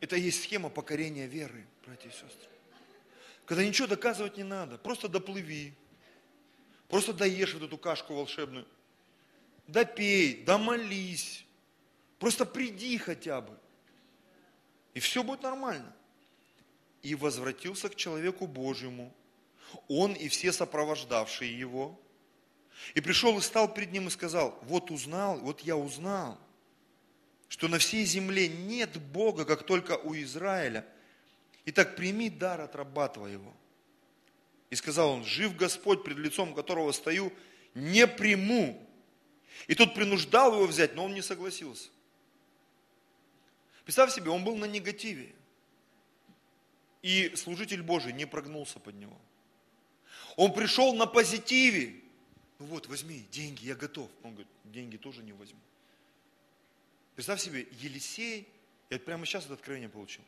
[0.00, 2.50] Это есть схема покорения веры, братья и сестры.
[3.44, 5.72] Когда ничего доказывать не надо, просто доплыви,
[6.88, 8.66] просто доешь вот эту кашку волшебную,
[9.66, 11.44] допей, домолись,
[12.18, 13.56] просто приди хотя бы,
[14.94, 15.94] и все будет нормально.
[17.02, 19.14] И возвратился к человеку Божьему,
[19.88, 21.98] он и все сопровождавшие его,
[22.94, 26.38] и пришел и стал перед ним и сказал, вот узнал, вот я узнал,
[27.48, 30.86] что на всей земле нет Бога, как только у Израиля.
[31.66, 33.54] Итак, прими дар от раба твоего.
[34.70, 37.32] И сказал он, жив Господь, пред лицом которого стою,
[37.74, 38.82] не приму.
[39.68, 41.88] И тот принуждал его взять, но он не согласился.
[43.84, 45.32] Представь себе, он был на негативе.
[47.02, 49.16] И служитель Божий не прогнулся под него.
[50.34, 52.00] Он пришел на позитиве.
[52.58, 54.10] Ну вот, возьми, деньги, я готов.
[54.24, 55.60] Он говорит, деньги тоже не возьму.
[57.16, 58.46] Представь себе, Елисей,
[58.90, 60.22] я прямо сейчас это откровение получил,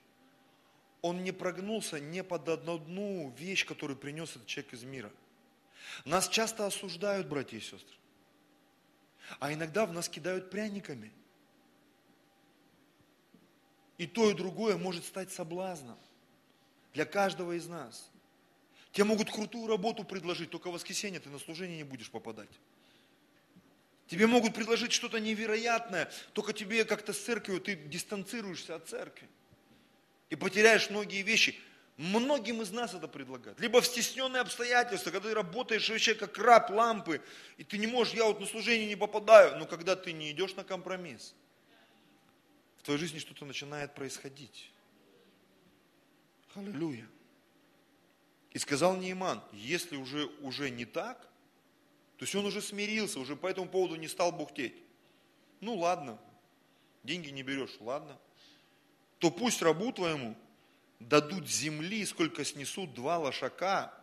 [1.03, 5.12] он не прогнулся не под одну вещь, которую принес этот человек из мира.
[6.05, 7.97] Нас часто осуждают, братья и сестры.
[9.39, 11.12] А иногда в нас кидают пряниками.
[13.99, 15.99] И то, и другое может стать соблазном
[16.95, 18.11] для каждого из нас.
[18.93, 22.49] Тебе могут крутую работу предложить, только в воскресенье ты на служение не будешь попадать.
[24.09, 29.29] Тебе могут предложить что-то невероятное, только тебе как-то с церковью, ты дистанцируешься от церкви.
[30.31, 31.59] И потеряешь многие вещи.
[31.99, 33.61] Многим из нас это предлагают.
[33.61, 37.21] Либо в стесненные обстоятельства, когда ты работаешь вообще как раб лампы,
[37.59, 40.55] и ты не можешь, я вот на служение не попадаю, но когда ты не идешь
[40.55, 41.35] на компромисс,
[42.79, 44.71] в твоей жизни что-то начинает происходить.
[46.55, 47.07] Аллилуйя.
[48.53, 51.29] И сказал Нейман, если уже, уже не так,
[52.19, 54.75] то есть он уже смирился, уже по этому поводу не стал бухтеть.
[55.61, 56.19] Ну ладно,
[57.05, 58.19] деньги не берешь, ладно.
[59.19, 60.37] То пусть рабу твоему
[60.99, 63.95] дадут земли, сколько снесут два лошака.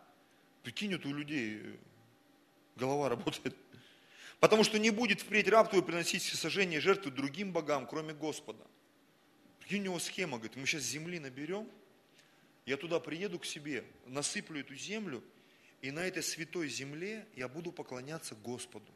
[0.62, 1.76] Прикинь, вот у людей э,
[2.76, 3.54] голова работает.
[4.40, 8.66] Потому что не будет впредь раб твой приносить всесожжение жертвы другим богам, кроме Господа.
[9.60, 11.68] Прикинь, у него схема, говорит, мы сейчас земли наберем,
[12.64, 15.22] я туда приеду к себе, насыплю эту землю–
[15.82, 18.92] и на этой святой земле я буду поклоняться Господу.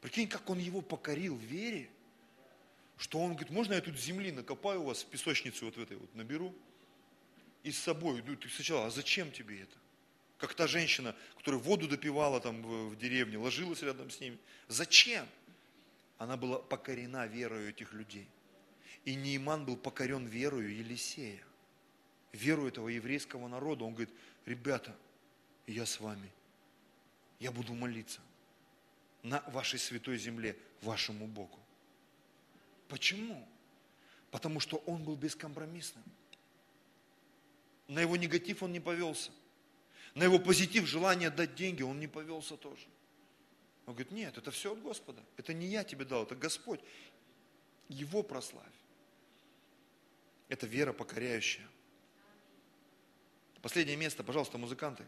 [0.00, 1.90] Прикинь, как он его покорил в вере,
[2.98, 5.96] что он говорит, можно я тут земли накопаю у вас в песочнице вот в этой
[5.96, 6.54] вот наберу
[7.62, 8.22] и с собой.
[8.26, 9.76] Ну, ты сначала, а зачем тебе это?
[10.38, 14.38] Как та женщина, которая воду допивала там в, деревне, ложилась рядом с ними.
[14.68, 15.26] Зачем?
[16.18, 18.28] Она была покорена верою этих людей.
[19.04, 21.42] И Нейман был покорен верою Елисея.
[22.32, 23.84] Веру этого еврейского народа.
[23.84, 24.14] Он говорит,
[24.44, 24.94] ребята,
[25.66, 26.30] я с вами.
[27.38, 28.20] Я буду молиться
[29.22, 31.58] на вашей святой земле, вашему Богу.
[32.88, 33.46] Почему?
[34.30, 36.04] Потому что он был бескомпромиссным.
[37.88, 39.30] На его негатив он не повелся.
[40.14, 42.86] На его позитив, желание дать деньги, он не повелся тоже.
[43.86, 45.22] Он говорит, нет, это все от Господа.
[45.36, 46.80] Это не я тебе дал, это Господь.
[47.88, 48.64] Его прославь.
[50.48, 51.66] Это вера покоряющая.
[53.62, 55.04] Последнее место, пожалуйста, музыканты.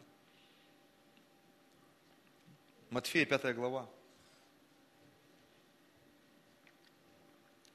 [2.91, 3.89] Матфея, 5 глава.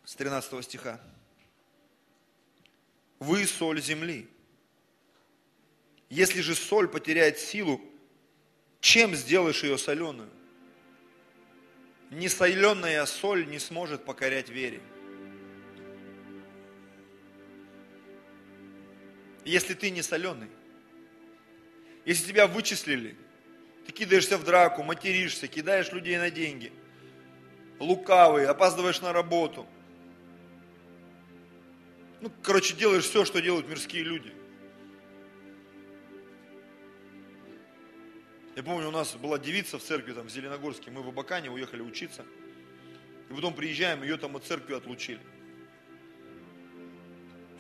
[0.06, 1.00] С 13 стиха.
[3.20, 4.28] Вы соль земли.
[6.10, 7.80] Если же соль потеряет силу,
[8.80, 10.30] чем сделаешь ее соленую?
[12.10, 14.82] Несоленая соль не сможет покорять вере.
[19.46, 20.50] Если ты не соленый,
[22.06, 23.16] если тебя вычислили,
[23.86, 26.72] ты кидаешься в драку, материшься, кидаешь людей на деньги,
[27.80, 29.68] лукавый, опаздываешь на работу.
[32.22, 34.34] Ну, короче, делаешь все, что делают мирские люди–
[38.56, 41.82] Я помню, у нас была девица в церкви там в Зеленогорске, мы в Абакане уехали
[41.82, 42.24] учиться.
[43.30, 45.20] И потом приезжаем, ее там от церкви отлучили.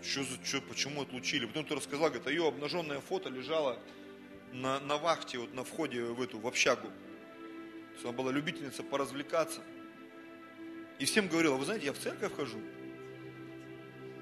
[0.03, 1.45] Что за, что, почему отлучили?
[1.45, 3.79] Потом ты рассказал, говорит, а ее обнаженное фото лежало
[4.53, 6.87] на, на вахте, вот на входе в эту, в общагу.
[6.87, 9.61] То есть она была любительница поразвлекаться.
[10.99, 12.59] И всем говорила, вы знаете, я в церковь хожу.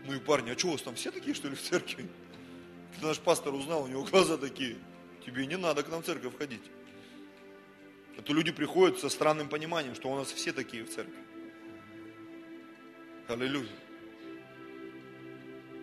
[0.05, 2.09] Ну и парни, а что у вас там все такие, что ли, в церкви?
[2.93, 4.77] Когда наш пастор узнал, у него глаза такие–
[5.25, 6.63] тебе не надо к нам в церковь ходить.
[8.17, 11.15] А то люди приходят со странным пониманием, что у нас все такие в церкви.
[13.27, 13.69] Аллилуйя.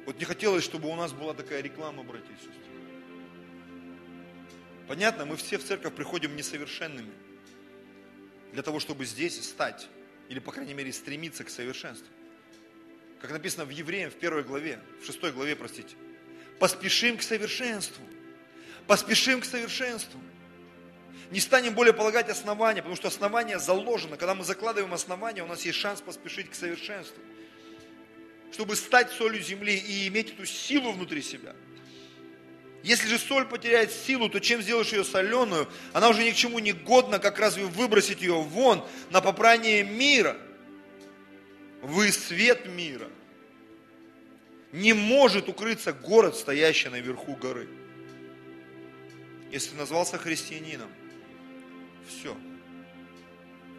[0.06, 2.67] Вот не хотелось, чтобы у нас была такая реклама, братья и сестры.
[4.88, 7.12] Понятно, мы все в церковь приходим несовершенными.
[8.52, 9.88] Для того, чтобы здесь стать,
[10.28, 12.08] или, по крайней мере, стремиться к совершенству.
[13.20, 15.94] Как написано в Евреям в первой главе, в шестой главе, простите.
[16.58, 18.02] Поспешим к совершенству
[18.88, 20.18] поспешим к совершенству.
[21.30, 24.16] Не станем более полагать основания, потому что основание заложено.
[24.16, 27.22] Когда мы закладываем основание, у нас есть шанс поспешить к совершенству.
[28.50, 31.54] Чтобы стать солью земли и иметь эту силу внутри себя.
[32.82, 35.68] Если же соль потеряет силу, то чем сделаешь ее соленую?
[35.92, 40.36] Она уже ни к чему не годна, как разве выбросить ее вон на попрание мира?
[41.82, 43.08] Вы свет мира.
[44.72, 47.68] Не может укрыться город, стоящий наверху горы.
[49.50, 50.90] Если назвался христианином,
[52.06, 52.36] все.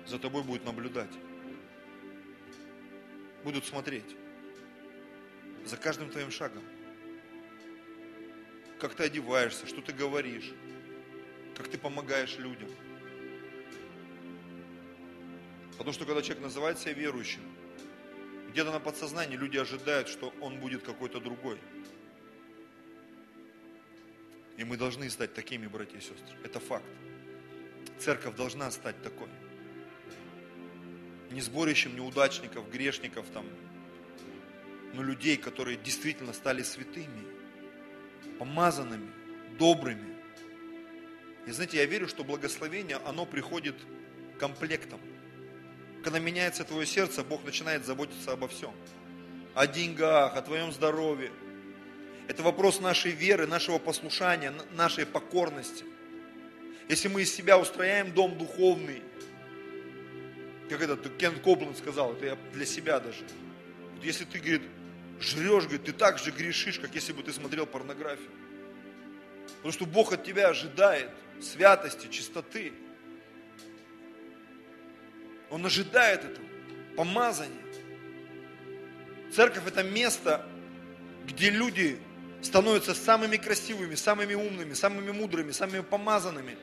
[0.07, 1.11] За тобой будут наблюдать.
[3.43, 4.15] Будут смотреть.
[5.65, 6.63] За каждым твоим шагом.
[8.79, 10.53] Как ты одеваешься, что ты говоришь,
[11.55, 12.69] как ты помогаешь людям.
[15.71, 17.41] Потому что когда человек называет себя верующим,
[18.51, 21.59] где-то на подсознании люди ожидают, что он будет какой-то другой.
[24.57, 26.37] И мы должны стать такими, братья и сестры.
[26.43, 26.85] Это факт.
[27.97, 29.29] Церковь должна стать такой.
[31.31, 33.45] Не сборищем неудачников, грешников там,
[34.93, 37.38] но людей, которые действительно стали святыми,
[38.39, 39.11] помазанными,
[39.59, 40.15] добрыми.
[41.45, 43.75] И знаете, я верю, что благословение, оно приходит
[44.39, 44.99] комплектом.
[46.03, 48.71] Когда меняется твое сердце, Бог начинает заботиться обо всем.
[49.53, 51.31] О деньгах, о твоем здоровье,
[52.27, 55.83] это вопрос нашей веры, нашего послушания, нашей покорности.
[56.87, 59.01] Если мы из себя устрояем дом духовный,
[60.69, 63.25] как этот Кен Копланд сказал, это я для себя даже.
[64.01, 64.61] Если ты, говорит,
[65.19, 68.29] жрешь, говорит, ты так же грешишь, как если бы ты смотрел порнографию.
[69.57, 71.09] Потому что Бог от тебя ожидает
[71.41, 72.73] святости, чистоты.
[75.49, 76.45] Он ожидает этого,
[76.95, 77.55] помазания.
[79.33, 80.45] Церковь это место,
[81.25, 81.99] где люди
[82.41, 86.57] становятся самыми красивыми, самыми умными, самыми мудрыми, самыми помазанными,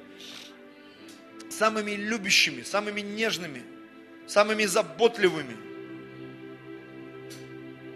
[1.50, 3.62] самыми любящими, самыми нежными,
[4.26, 5.75] самыми заботливыми.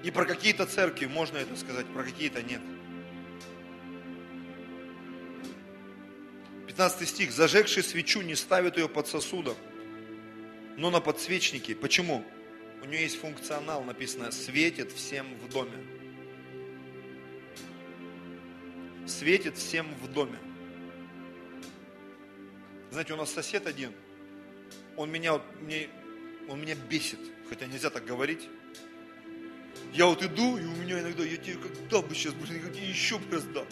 [0.03, 2.61] И про какие-то церкви можно это сказать, про какие-то нет.
[6.67, 7.33] 15 стих.
[7.33, 9.57] Зажегший свечу не ставит ее под сосудом,
[10.77, 11.75] но на подсвечнике.
[11.75, 12.25] Почему?
[12.83, 15.77] У нее есть функционал, написано, светит всем в доме.
[19.11, 20.39] светит всем в доме.
[22.91, 23.93] Знаете, у нас сосед один,
[24.97, 28.49] он меня, он меня бесит, хотя нельзя так говорить.
[29.93, 32.87] Я вот иду, и у меня иногда, я тебе как дал бы сейчас, блин, тебе
[32.87, 33.67] еще бы раз дал.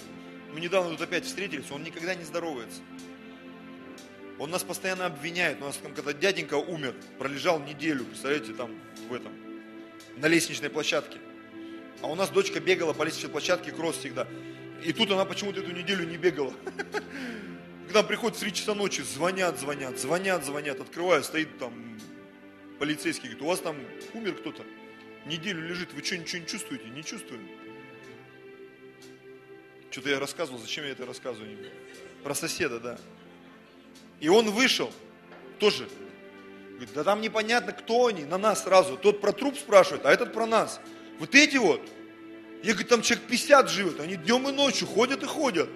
[0.52, 2.80] Мы недавно тут опять встретились, он никогда не здоровается.
[4.38, 5.60] Он нас постоянно обвиняет.
[5.60, 8.70] У нас там когда дяденька умер, пролежал неделю, представляете, там
[9.08, 9.32] в этом,
[10.16, 11.18] на лестничной площадке.
[12.02, 14.26] А у нас дочка бегала по лестничной площадке кросс всегда.
[14.84, 16.52] И тут она почему-то эту неделю не бегала.
[17.86, 21.98] Когда приходит в 3 часа ночи, звонят, звонят, звонят, звонят, открываю, стоит там
[22.78, 23.76] полицейский, говорит, у вас там
[24.14, 24.62] умер кто-то,
[25.26, 26.88] неделю лежит, вы что, ничего не чувствуете?
[26.88, 27.40] Не чувствую.
[29.90, 31.56] Что-то я рассказывал, зачем я это рассказываю?
[32.22, 32.98] Про соседа, да.
[34.20, 34.92] И он вышел,
[35.58, 35.88] тоже.
[36.70, 38.96] Говорит, да там непонятно, кто они, на нас сразу.
[38.96, 40.80] Тот про труп спрашивает, а этот про нас.
[41.18, 41.80] Вот эти вот.
[42.62, 45.68] Я говорю, там человек 50 живет, они днем и ночью ходят и ходят.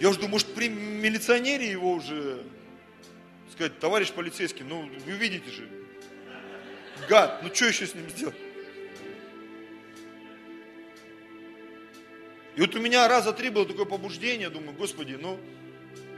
[0.00, 2.44] Я уже думаю, может при милиционере его уже
[3.52, 5.68] сказать, товарищ полицейский, ну вы видите же,
[7.08, 8.36] гад, ну что еще с ним сделать?
[12.56, 15.38] И вот у меня раза три было такое побуждение, думаю, господи, ну,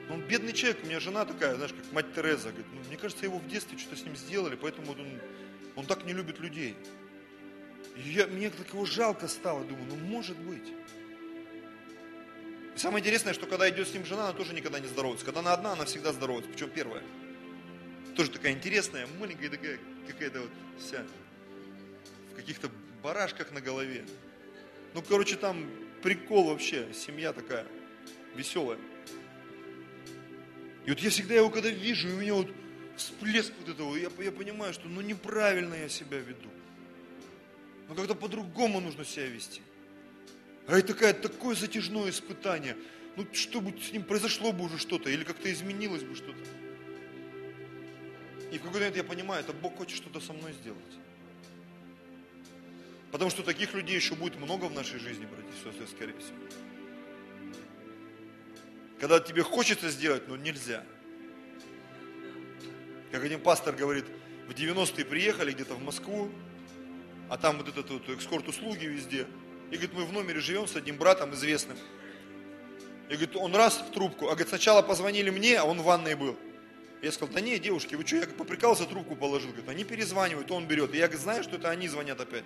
[0.09, 2.97] ну, он бедный человек, у меня жена такая, знаешь, как мать Тереза, говорит, ну, мне
[2.97, 5.21] кажется, его в детстве что-то с ним сделали, поэтому он,
[5.77, 6.77] он так не любит людей.
[7.97, 10.73] И я, мне так его жалко стало, думаю, ну может быть.
[12.75, 15.27] И самое интересное, что когда идет с ним жена, она тоже никогда не здоровается.
[15.27, 17.03] Когда она одна, она всегда здоровается, причем первая.
[18.15, 19.79] Тоже такая интересная, маленькая такая,
[20.09, 21.05] какая-то вот вся,
[22.33, 22.71] в каких-то
[23.03, 24.05] барашках на голове.
[24.95, 25.71] Ну, короче, там
[26.03, 27.67] прикол вообще, семья такая
[28.35, 28.79] веселая.
[30.87, 32.51] И вот я всегда его когда вижу, и у меня вот
[32.97, 36.49] всплеск вот этого, я, я понимаю, что ну неправильно я себя веду.
[37.89, 39.63] Но когда по-другому нужно себя вести.
[40.67, 42.77] А это такая, такое затяжное испытание.
[43.17, 46.39] Ну, чтобы с ним произошло бы уже что-то, или как-то изменилось бы что-то.
[48.51, 50.99] И в какой-то момент я понимаю, это Бог хочет что-то со мной сделать.
[53.11, 56.37] Потому что таких людей еще будет много в нашей жизни, братья и сестры, скорее всего.
[59.01, 60.85] Когда тебе хочется сделать, но нельзя.
[63.13, 64.05] Как один пастор говорит,
[64.49, 66.31] в 90-е приехали где-то в Москву,
[67.29, 69.27] а там вот этот вот экскорт-услуги везде.
[69.71, 71.77] И говорит, мы в номере живем с одним братом известным.
[73.09, 76.15] И говорит, он раз в трубку, а говорит, сначала позвонили мне, а он в ванной
[76.15, 76.37] был.
[77.01, 79.51] Я сказал, да не, девушки, вы что, я поприкался, трубку положил.
[79.51, 80.95] Говорит, они перезванивают, он берет.
[80.95, 82.45] И я знаю, что это они звонят опять.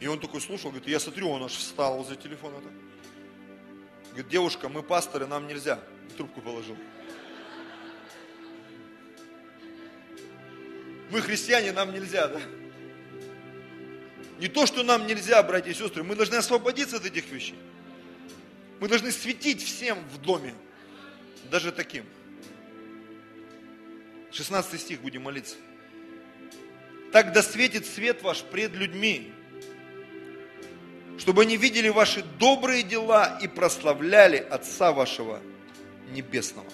[0.00, 2.56] И он такой слушал, говорит, я смотрю, он аж встал возле телефона.
[2.60, 2.72] Так.
[4.08, 5.80] Говорит, девушка, мы пасторы, нам нельзя.
[6.16, 6.76] Трубку положил.
[11.10, 12.40] Мы христиане, нам нельзя, да?
[14.40, 17.58] Не то, что нам нельзя, братья и сестры, мы должны освободиться от этих вещей.
[18.80, 20.54] Мы должны светить всем в доме,
[21.50, 22.04] даже таким.
[24.34, 25.56] 16 стих будем молиться.
[27.12, 29.32] Так да свет ваш пред людьми,
[31.18, 35.40] чтобы они видели ваши добрые дела и прославляли Отца вашего
[36.10, 36.68] Небесного.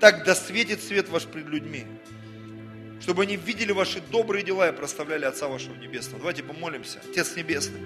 [0.00, 1.84] Так да свет ваш пред людьми,
[3.02, 6.20] чтобы они видели ваши добрые дела и прославляли Отца вашего Небесного.
[6.20, 7.02] Давайте помолимся.
[7.10, 7.80] Отец Небесный,